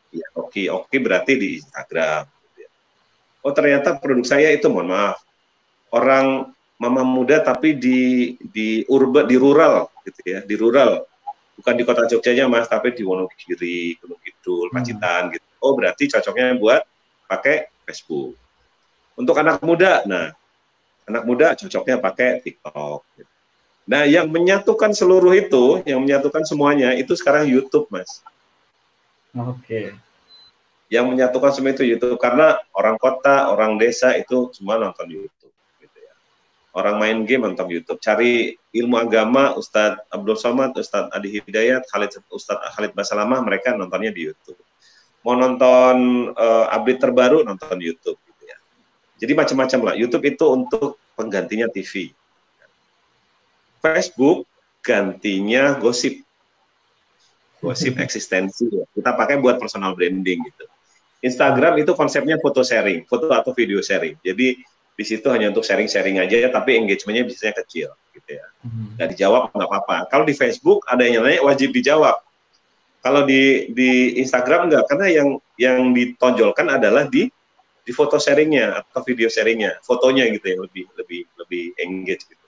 [0.10, 0.66] Ya, oke, okay.
[0.70, 2.24] oke okay berarti di Instagram.
[3.42, 5.22] Oh, ternyata produk saya itu mohon maaf.
[5.90, 11.02] Orang mama muda tapi di di urban di rural gitu ya, di rural.
[11.58, 14.76] Bukan di kota Jogjanya Mas, tapi di Wonogiri, Gunung Kidul, hmm.
[14.80, 15.32] Pacitan hmm.
[15.36, 15.48] gitu.
[15.60, 16.82] Oh, berarti cocoknya buat
[17.28, 18.38] pakai Facebook.
[19.20, 20.32] Untuk anak muda, nah
[21.04, 23.04] anak muda cocoknya pakai TikTok.
[23.20, 23.32] Gitu.
[23.90, 28.24] Nah, yang menyatukan seluruh itu, yang menyatukan semuanya itu sekarang YouTube, Mas.
[29.36, 29.60] Oke.
[29.66, 29.88] Okay.
[30.88, 35.40] Yang menyatukan semua itu YouTube karena orang kota, orang desa itu semua nonton YouTube
[36.80, 38.00] orang main game nonton YouTube.
[38.02, 44.14] Cari ilmu agama Ustadz Abdul Somad, Ustadz Adi Hidayat, Khalid Ustadz Khalid Basalamah, mereka nontonnya
[44.14, 44.60] di YouTube.
[45.26, 48.29] Mau nonton uh, update terbaru nonton YouTube gitu ya.
[49.20, 49.96] Jadi macam-macam lah.
[50.00, 52.16] YouTube itu untuk penggantinya TV.
[53.84, 54.48] Facebook
[54.80, 56.24] gantinya gosip.
[57.60, 58.72] Gosip eksistensi.
[58.96, 60.66] Kita pakai buat personal branding gitu.
[61.20, 64.16] Instagram itu konsepnya foto sharing, foto atau video sharing.
[64.24, 64.64] Jadi
[65.00, 68.46] di situ hanya untuk sharing-sharing aja, tapi engagementnya biasanya kecil, gitu ya.
[68.64, 68.96] Hmm.
[69.00, 69.98] Nggak dijawab nggak apa-apa.
[70.12, 72.20] Kalau di Facebook ada yang nanya wajib dijawab.
[73.00, 77.32] Kalau di di Instagram enggak, karena yang yang ditonjolkan adalah di
[77.90, 82.46] di foto sharingnya atau video sharingnya, fotonya gitu ya lebih lebih lebih engage gitu.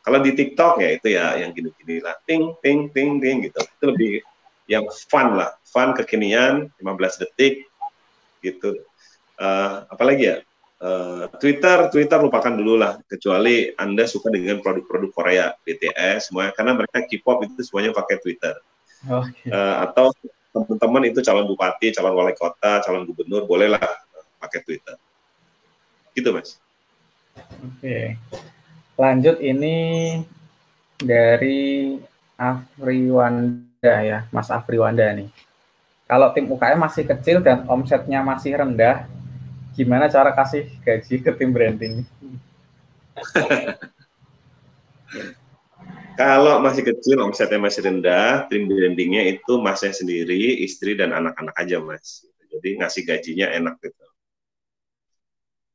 [0.00, 3.60] Kalau di TikTok ya itu ya yang gini-gini lah, ting ting ting ting gitu.
[3.60, 4.24] Itu lebih
[4.64, 7.68] yang fun lah, fun kekinian, 15 detik
[8.40, 8.80] gitu.
[9.36, 10.38] Uh, apalagi ya
[10.82, 16.74] Uh, Twitter, Twitter lupakan dulu lah, kecuali Anda suka dengan produk-produk Korea, BTS, semuanya, karena
[16.74, 18.58] mereka K-pop itu semuanya pakai Twitter.
[19.06, 19.46] Okay.
[19.46, 20.10] Uh, eh, atau
[20.50, 23.78] teman-teman itu calon bupati, calon wali kota, calon gubernur, bolehlah
[24.42, 24.98] pakai Twitter.
[26.18, 26.58] Gitu, Mas.
[27.62, 28.18] Oke.
[28.98, 29.76] Lanjut ini
[30.98, 31.96] dari
[32.34, 35.30] Afriwanda ya, Mas Afriwanda nih.
[36.10, 39.08] Kalau tim UKM masih kecil dan omsetnya masih rendah,
[39.72, 42.04] gimana cara kasih gaji ke tim branding?
[46.12, 51.80] Kalau masih kecil, omsetnya masih rendah, tim brandingnya itu masnya sendiri, istri, dan anak-anak aja,
[51.80, 52.28] Mas.
[52.52, 54.04] Jadi ngasih gajinya enak gitu.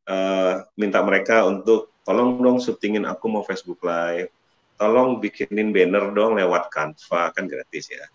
[0.08, 4.32] Uh, minta mereka untuk, tolong dong syutingin aku mau Facebook Live,
[4.80, 8.08] tolong bikinin banner dong lewat Canva, kan gratis ya.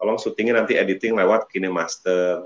[0.00, 2.42] Tolong syutingin nanti editing lewat KineMaster,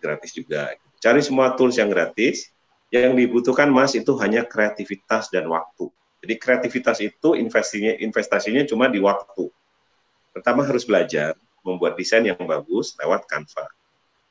[0.00, 0.72] gratis juga.
[1.04, 2.48] Cari semua tools yang gratis.
[2.94, 5.90] Yang dibutuhkan Mas itu hanya kreativitas dan waktu.
[6.22, 9.50] Jadi kreativitas itu investasinya investasinya cuma di waktu.
[10.30, 11.34] Pertama harus belajar
[11.66, 13.66] membuat desain yang bagus lewat Canva.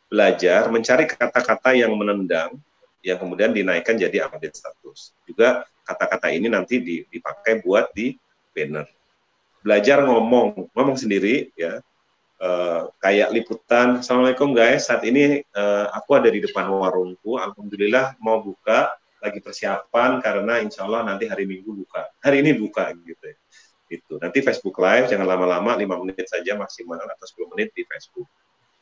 [0.07, 2.55] Belajar mencari kata-kata yang menendang
[3.03, 5.11] yang kemudian dinaikkan jadi update status.
[5.27, 8.15] Juga kata-kata ini nanti dipakai buat di
[8.55, 8.87] banner.
[9.59, 11.83] Belajar ngomong, ngomong sendiri ya,
[12.43, 14.03] Uh, kayak liputan.
[14.03, 17.39] Assalamualaikum guys, saat ini uh, aku ada di depan warungku.
[17.39, 18.91] Alhamdulillah mau buka,
[19.23, 22.03] lagi persiapan karena insya Allah nanti hari Minggu buka.
[22.19, 23.37] Hari ini buka gitu ya.
[23.87, 24.19] Itu.
[24.19, 28.27] Nanti Facebook Live jangan lama-lama, 5 menit saja maksimal atau 10 menit di Facebook.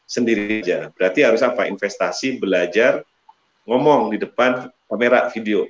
[0.09, 0.89] Sendiri aja.
[0.89, 1.69] Berarti harus apa?
[1.69, 3.05] Investasi, belajar,
[3.65, 5.65] ngomong di depan kamera video.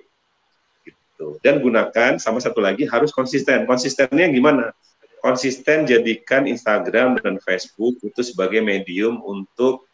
[0.84, 1.38] Gitu.
[1.46, 3.68] Dan gunakan sama satu lagi harus konsisten.
[3.70, 4.74] Konsistennya gimana?
[5.22, 9.86] konsisten jadikan Instagram dan Facebook itu sebagai medium untuk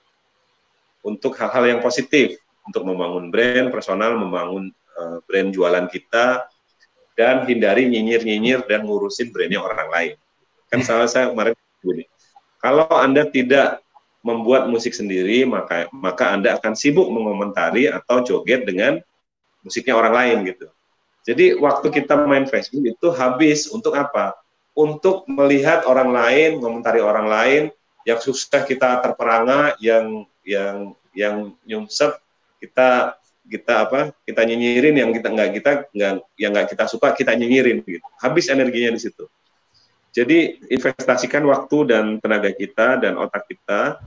[1.03, 6.47] untuk hal-hal yang positif, untuk membangun brand personal, membangun uh, brand jualan kita,
[7.15, 10.13] dan hindari nyinyir-nyinyir dan ngurusin brandnya orang lain.
[10.67, 12.03] Kan salah saya kemarin begini,
[12.59, 13.83] kalau Anda tidak
[14.27, 18.99] membuat musik sendiri, maka maka Anda akan sibuk mengomentari atau joget dengan
[19.63, 20.67] musiknya orang lain gitu.
[21.23, 24.35] Jadi waktu kita main Facebook itu habis untuk apa?
[24.77, 27.63] untuk melihat orang lain, mengomentari orang lain
[28.05, 32.13] yang susah kita terperangah, yang yang yang nyungsep
[32.61, 33.17] kita
[33.47, 37.79] kita apa kita nyinyirin yang kita nggak kita nggak yang nggak kita suka kita nyinyirin
[37.79, 39.23] gitu habis energinya di situ
[40.11, 44.03] jadi investasikan waktu dan tenaga kita dan otak kita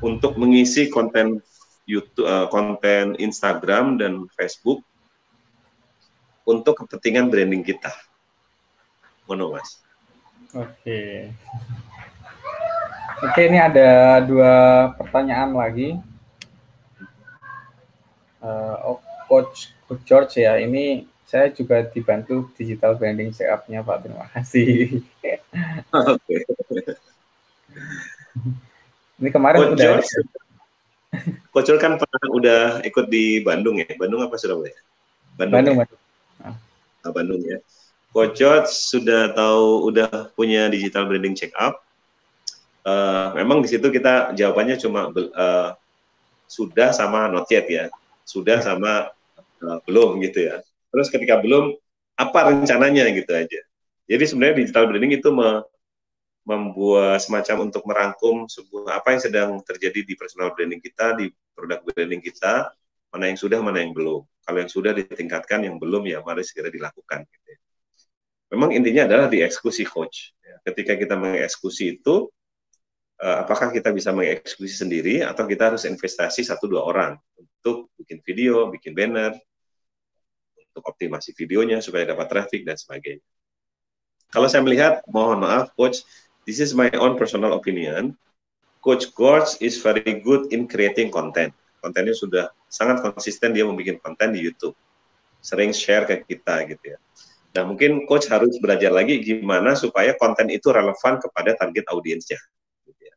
[0.00, 1.42] untuk mengisi konten
[1.84, 4.80] YouTube uh, konten Instagram dan Facebook
[6.48, 7.92] untuk kepentingan branding kita
[9.28, 9.84] Mono mas
[10.54, 11.34] Oke.
[13.26, 14.54] Oke, ini ada dua
[14.94, 15.98] pertanyaan lagi.
[18.38, 24.06] Uh, oh, Coach, Coach George ya, ini saya juga dibantu digital branding setup-nya Pak.
[24.06, 25.02] Terima kasih.
[26.14, 26.46] Oke.
[29.24, 30.08] Ini kemarin Coach udah George,
[31.48, 33.88] Coach George kan pernah udah ikut di Bandung ya?
[33.96, 34.76] Bandung apa Surabaya?
[35.40, 35.64] Bandung.
[35.64, 35.80] Bandung, ya?
[35.80, 36.00] Bandung.
[37.00, 37.58] Ah, Bandung ya.
[38.12, 41.80] Coach George sudah tahu udah punya digital branding check up.
[42.84, 45.72] Uh, memang di situ kita jawabannya cuma uh,
[46.44, 47.88] sudah sama not yet ya.
[48.28, 49.08] Sudah sama
[49.64, 50.60] uh, belum gitu ya.
[50.92, 51.72] Terus ketika belum,
[52.20, 53.60] apa rencananya gitu aja.
[54.04, 55.64] Jadi sebenarnya digital branding itu me
[56.44, 61.80] membuat semacam untuk merangkum sebuah apa yang sedang terjadi di personal branding kita, di produk
[61.80, 62.68] branding kita,
[63.08, 64.22] mana yang sudah, mana yang belum.
[64.44, 67.24] Kalau yang sudah ditingkatkan, yang belum ya mari segera dilakukan.
[67.24, 67.48] Gitu.
[67.48, 67.58] Ya.
[68.52, 70.36] Memang intinya adalah di eksekusi coach.
[70.68, 72.28] Ketika kita mengeksekusi itu,
[73.24, 78.20] uh, apakah kita bisa mengeksekusi sendiri atau kita harus investasi satu dua orang untuk bikin
[78.20, 79.32] video, bikin banner,
[80.74, 83.24] untuk optimasi videonya supaya dapat traffic dan sebagainya.
[84.34, 86.02] Kalau saya melihat, mohon maaf, Coach,
[86.44, 88.16] this is my own personal opinion.
[88.84, 91.56] Coach Gorge is very good in creating content.
[91.80, 94.76] Kontennya sudah sangat konsisten dia membuat konten di YouTube.
[95.40, 96.98] Sering share ke kita gitu ya.
[97.54, 102.40] Nah mungkin coach harus belajar lagi gimana supaya konten itu relevan kepada target audiensnya.
[102.84, 103.14] Gitu ya.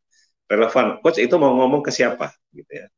[0.48, 1.00] Relevan.
[1.04, 2.88] Coach itu mau ngomong ke siapa gitu ya.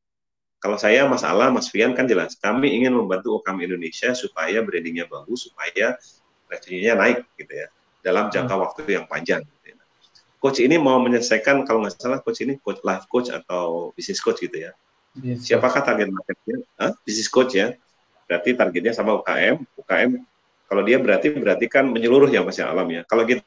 [0.61, 5.09] Kalau saya, Mas Ala, Mas Fian kan jelas, kami ingin membantu UKM Indonesia supaya brandingnya
[5.09, 5.97] bagus, supaya
[6.53, 7.72] revenue-nya naik gitu ya,
[8.05, 8.64] dalam jangka hmm.
[8.68, 9.41] waktu yang panjang.
[10.41, 10.49] Gitu.
[10.49, 14.41] Coach ini mau menyelesaikan, kalau nggak salah, coach ini coach life coach atau business coach
[14.41, 14.72] gitu ya.
[15.20, 15.45] Yes.
[15.45, 16.64] Siapakah target marketnya?
[16.80, 16.97] Hah?
[17.05, 17.76] Business coach ya.
[18.24, 19.61] Berarti targetnya sama UKM.
[19.76, 20.11] UKM
[20.70, 23.03] kalau dia berarti berarti kan menyeluruh ya Mas ya alam ya.
[23.05, 23.43] Kalau kita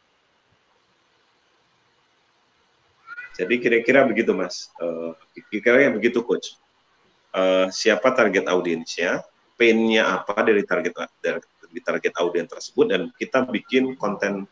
[3.40, 4.70] jadi kira-kira begitu Mas.
[4.76, 5.16] Uh,
[5.50, 6.60] kira-kira begitu coach
[7.34, 9.24] uh, siapa target audiensnya,
[9.56, 14.46] pain-nya apa dari target dari target audiens tersebut dan kita bikin konten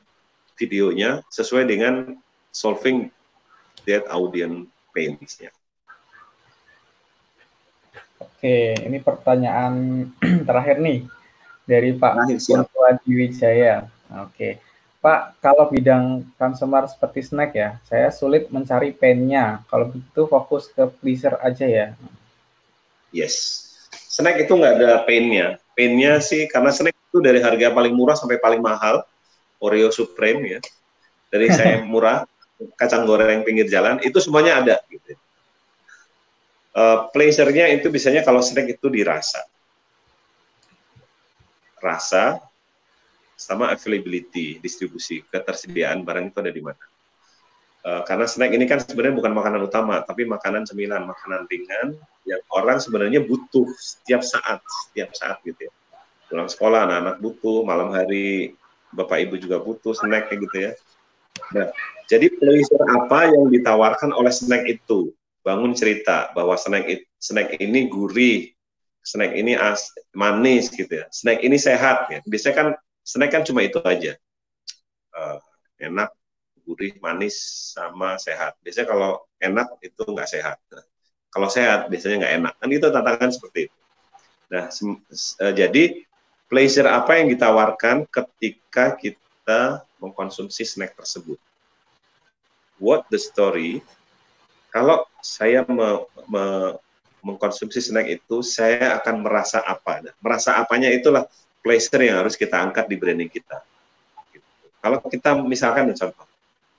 [0.55, 2.15] videonya sesuai dengan
[2.51, 3.09] solving
[3.87, 5.49] that audience pains-nya.
[8.21, 10.05] Oke, ini pertanyaan
[10.47, 11.07] terakhir nih
[11.65, 13.87] dari Pak Kurtua Diwijaya.
[14.27, 14.61] Oke,
[15.01, 19.65] Pak, kalau bidang consumer seperti snack ya, saya sulit mencari pain-nya.
[19.65, 21.87] Kalau begitu fokus ke pleaser aja ya.
[23.09, 23.65] Yes.
[23.91, 25.57] Snack itu nggak ada pain-nya.
[25.73, 29.01] Pain-nya sih karena snack itu dari harga paling murah sampai paling mahal.
[29.57, 30.59] Oreo Supreme ya.
[31.33, 32.29] Dari saya murah,
[32.77, 34.75] kacang goreng pinggir jalan, itu semuanya ada.
[34.87, 35.17] Gitu.
[36.71, 39.43] Uh, pleasure-nya itu biasanya kalau snack itu dirasa.
[41.81, 42.39] Rasa
[43.35, 46.83] sama availability, distribusi, ketersediaan barang itu ada di mana.
[47.81, 51.97] Uh, karena snack ini kan sebenarnya bukan makanan utama, tapi makanan cemilan, makanan ringan
[52.29, 55.73] yang orang sebenarnya butuh setiap saat, setiap saat gitu ya.
[56.29, 58.53] Pulang sekolah, anak-anak butuh, malam hari
[58.93, 60.71] bapak ibu juga butuh snack gitu ya.
[61.57, 61.73] Nah,
[62.11, 65.15] jadi pleasure apa yang ditawarkan oleh snack itu?
[65.47, 68.51] Bangun cerita bahwa snack snack ini gurih,
[68.99, 71.07] snack ini as, manis gitu ya.
[71.07, 72.19] Snack ini sehat ya.
[72.27, 72.67] Biasanya kan
[73.07, 74.19] snack kan cuma itu aja.
[75.15, 75.39] Uh,
[75.79, 76.11] enak,
[76.67, 78.59] gurih, manis, sama sehat.
[78.59, 80.59] Biasanya kalau enak itu nggak sehat.
[81.31, 82.53] kalau sehat biasanya nggak enak.
[82.59, 83.77] Kan itu tantangan seperti itu.
[84.51, 86.03] Nah, uh, jadi
[86.51, 91.39] pleasure apa yang ditawarkan ketika kita mengkonsumsi snack tersebut?
[92.81, 93.85] What the story?
[94.73, 96.43] Kalau saya me, me,
[97.21, 100.01] mengkonsumsi snack itu, saya akan merasa apa?
[100.17, 101.29] Merasa apanya itulah
[101.61, 103.61] pleasure yang harus kita angkat di branding kita.
[104.33, 104.41] Gitu.
[104.81, 106.25] Kalau kita misalkan contoh,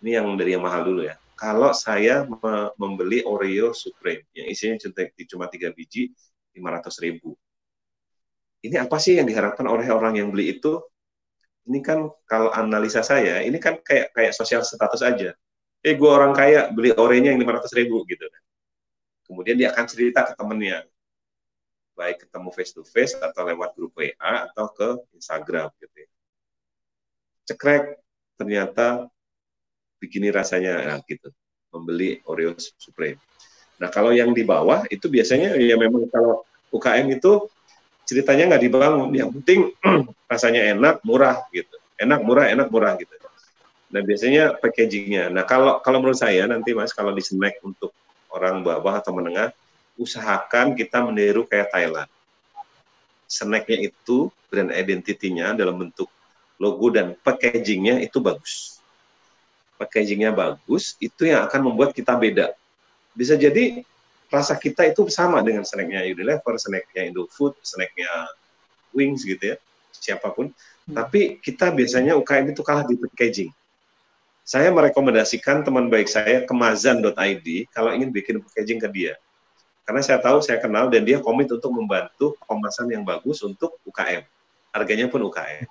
[0.02, 1.14] ini yang dari yang mahal dulu ya.
[1.38, 4.78] Kalau saya me membeli Oreo Supreme yang isinya
[5.30, 6.10] cuma tiga biji,
[6.54, 7.38] 500 ribu.
[8.62, 10.82] Ini apa sih yang diharapkan oleh orang yang beli itu?
[11.66, 15.34] Ini kan kalau analisa saya, ini kan kayak kayak sosial status aja.
[15.82, 18.22] Eh, gue orang kaya, beli Oreo yang 500 ribu gitu.
[19.26, 20.86] Kemudian dia akan cerita ke temennya,
[21.98, 26.10] baik ketemu face to face atau lewat grup WA atau ke Instagram gitu ya.
[27.52, 27.98] Cekrek,
[28.38, 29.10] ternyata
[29.98, 31.30] begini rasanya nah, gitu
[31.72, 33.18] membeli Oreo Supreme.
[33.78, 36.42] Nah kalau yang di bawah itu biasanya ya memang kalau
[36.74, 37.48] UKM itu
[38.06, 39.70] ceritanya nggak dibangun, yang penting
[40.32, 43.14] rasanya enak, murah gitu, enak, murah, enak, murah gitu.
[43.92, 45.28] Nah biasanya packagingnya.
[45.28, 47.92] Nah kalau kalau menurut saya nanti mas kalau di snack untuk
[48.32, 49.52] orang bawah atau menengah,
[50.00, 52.08] usahakan kita meniru kayak Thailand.
[53.28, 56.08] Snacknya itu brand identity-nya dalam bentuk
[56.56, 58.82] logo dan packagingnya itu bagus
[59.82, 62.54] packagingnya bagus, itu yang akan membuat kita beda.
[63.18, 63.82] Bisa jadi
[64.30, 68.30] rasa kita itu sama dengan snacknya Unilever, snacknya Indofood, snacknya
[68.94, 69.56] Wings gitu ya,
[69.90, 70.54] siapa pun.
[70.86, 70.94] Hmm.
[70.94, 73.50] Tapi kita biasanya UKM itu kalah di packaging.
[74.42, 79.14] Saya merekomendasikan teman baik saya ke mazan.id kalau ingin bikin packaging ke dia.
[79.86, 84.22] Karena saya tahu, saya kenal, dan dia komit untuk membantu kemasan yang bagus untuk UKM.
[84.70, 85.66] Harganya pun UKM.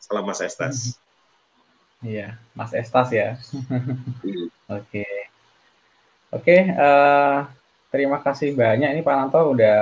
[0.00, 0.96] Salam Mas Estas.
[2.00, 3.36] Iya, Mas Estas ya.
[4.24, 4.44] Iya.
[4.80, 5.04] Oke.
[6.30, 7.48] Oke, uh,
[7.90, 8.96] terima kasih banyak.
[8.96, 9.78] Ini Pak Nanto udah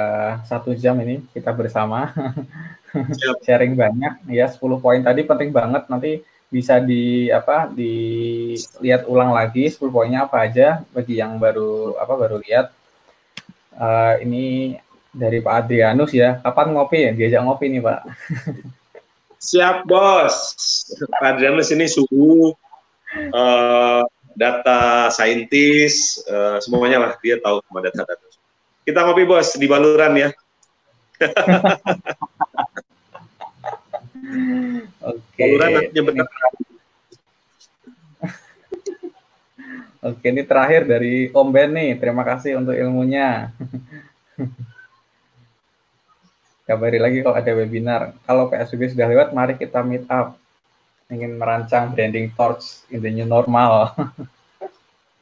[0.48, 2.10] satu jam ini kita bersama.
[3.44, 4.32] Sharing banyak.
[4.32, 5.86] Ya, 10 poin tadi penting banget.
[5.92, 12.14] Nanti bisa di apa dilihat ulang lagi 10 poinnya apa aja bagi yang baru apa
[12.16, 12.72] baru lihat.
[13.78, 14.74] Uh, ini
[15.12, 16.40] dari Pak Adrianus ya.
[16.40, 17.10] Kapan ngopi ya?
[17.14, 18.00] Diajak ngopi nih Pak.
[19.38, 20.34] Siap bos.
[20.98, 22.56] Pak Adrianus ini suhu
[23.30, 24.02] uh,
[24.34, 27.12] data saintis uh, semuanya lah.
[27.22, 28.26] Dia tahu semua data-data.
[28.88, 30.30] Kita ngopi bos di Baluran ya
[35.02, 35.44] Oke.
[35.56, 36.20] Okay.
[39.98, 41.98] Oke, ini terakhir dari Om Ben nih.
[41.98, 43.50] Terima kasih untuk ilmunya.
[46.68, 48.14] Kabari lagi kalau ada webinar.
[48.22, 50.38] Kalau PSBB sudah lewat, mari kita meet up.
[51.08, 53.96] Ingin merancang branding torch in the new normal.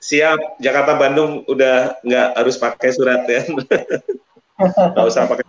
[0.03, 3.47] Siap, Jakarta Bandung udah nggak harus pakai surat ya.
[4.93, 5.45] Nggak usah pakai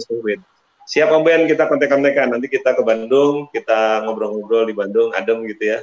[0.00, 0.40] surat.
[0.86, 2.30] Siap Om Ben, kita kontek-kontekan.
[2.30, 5.78] Nanti kita ke Bandung, kita ngobrol-ngobrol di Bandung, adem gitu ya.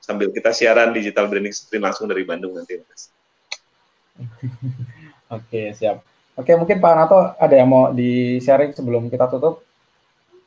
[0.00, 3.12] Sambil kita siaran digital branding sprint langsung dari Bandung nanti, Mas.
[5.36, 6.00] Oke, siap.
[6.32, 9.60] Oke, mungkin Pak Nato ada yang mau di-sharing sebelum kita tutup?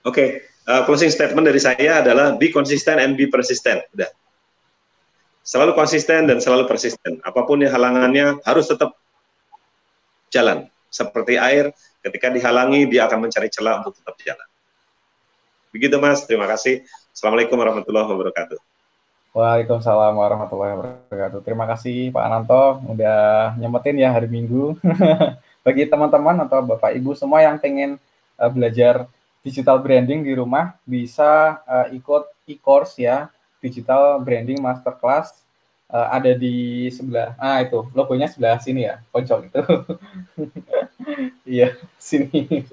[0.01, 3.85] Oke, uh, closing statement dari saya adalah be consistent and be persistent.
[3.93, 4.09] Udah.
[5.45, 7.21] Selalu konsisten dan selalu persisten.
[7.21, 8.97] Apa pun yang halangannya harus tetap
[10.33, 10.65] jalan.
[10.89, 11.69] Seperti air,
[12.01, 14.47] Ketika dihalangi, dia akan mencari celah untuk tetap jalan.
[15.69, 16.81] Begitu Mas, terima kasih.
[17.13, 18.57] Assalamualaikum warahmatullahi wabarakatuh.
[19.31, 21.39] Waalaikumsalam warahmatullahi wabarakatuh.
[21.47, 24.75] Terima kasih Pak Ananto udah nyemetin ya hari Minggu.
[25.65, 27.95] Bagi teman-teman atau Bapak Ibu semua yang pengen
[28.35, 29.07] uh, belajar
[29.45, 33.31] digital branding di rumah bisa uh, ikut e-course ya,
[33.63, 35.39] digital branding masterclass
[35.91, 39.61] uh, ada di sebelah ah itu logonya sebelah sini ya pojok itu.
[41.45, 42.31] Iya sini.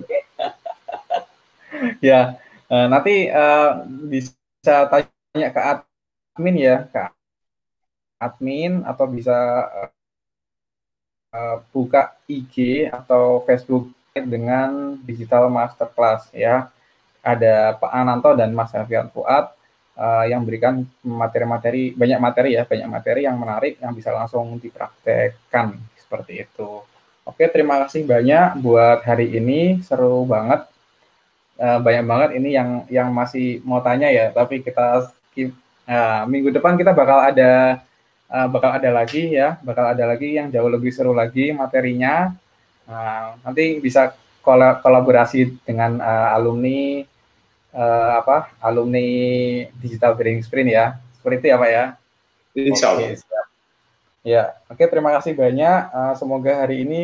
[2.02, 2.38] Ya
[2.72, 7.02] uh, nanti uh, bisa tanya ke admin ya ke
[8.18, 9.36] admin atau bisa
[11.32, 16.70] uh, buka IG atau Facebook dengan digital masterclass ya.
[17.22, 19.57] Ada Pak Ananto dan Mas Alfian Fuad
[19.98, 25.74] uh, yang berikan materi-materi banyak materi ya banyak materi yang menarik yang bisa langsung dipraktekkan
[25.98, 26.86] seperti itu.
[27.26, 30.64] Oke terima kasih banyak buat hari ini seru banget.
[31.58, 36.78] Uh, banyak banget ini yang yang masih mau tanya ya tapi kita uh, minggu depan
[36.78, 37.82] kita bakal ada
[38.30, 42.30] uh, bakal ada lagi ya bakal ada lagi yang jauh lebih seru lagi materinya.
[42.88, 44.16] Uh, nanti bisa
[44.80, 47.04] kolaborasi dengan uh, alumni
[47.74, 49.04] uh, apa alumni
[49.80, 50.96] digital branding sprint ya.
[51.18, 51.84] Seperti itu ya pak ya?
[52.56, 53.08] Insya Allah.
[54.26, 55.78] ya oke terima kasih banyak.
[55.90, 57.00] Uh, semoga hari ini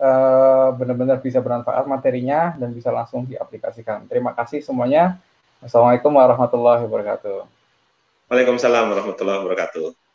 [0.00, 4.06] uh, benar-benar bisa bermanfaat materinya dan bisa langsung diaplikasikan.
[4.08, 5.18] Terima kasih semuanya.
[5.58, 7.44] Assalamualaikum warahmatullahi wabarakatuh.
[8.30, 10.07] Waalaikumsalam warahmatullahi wabarakatuh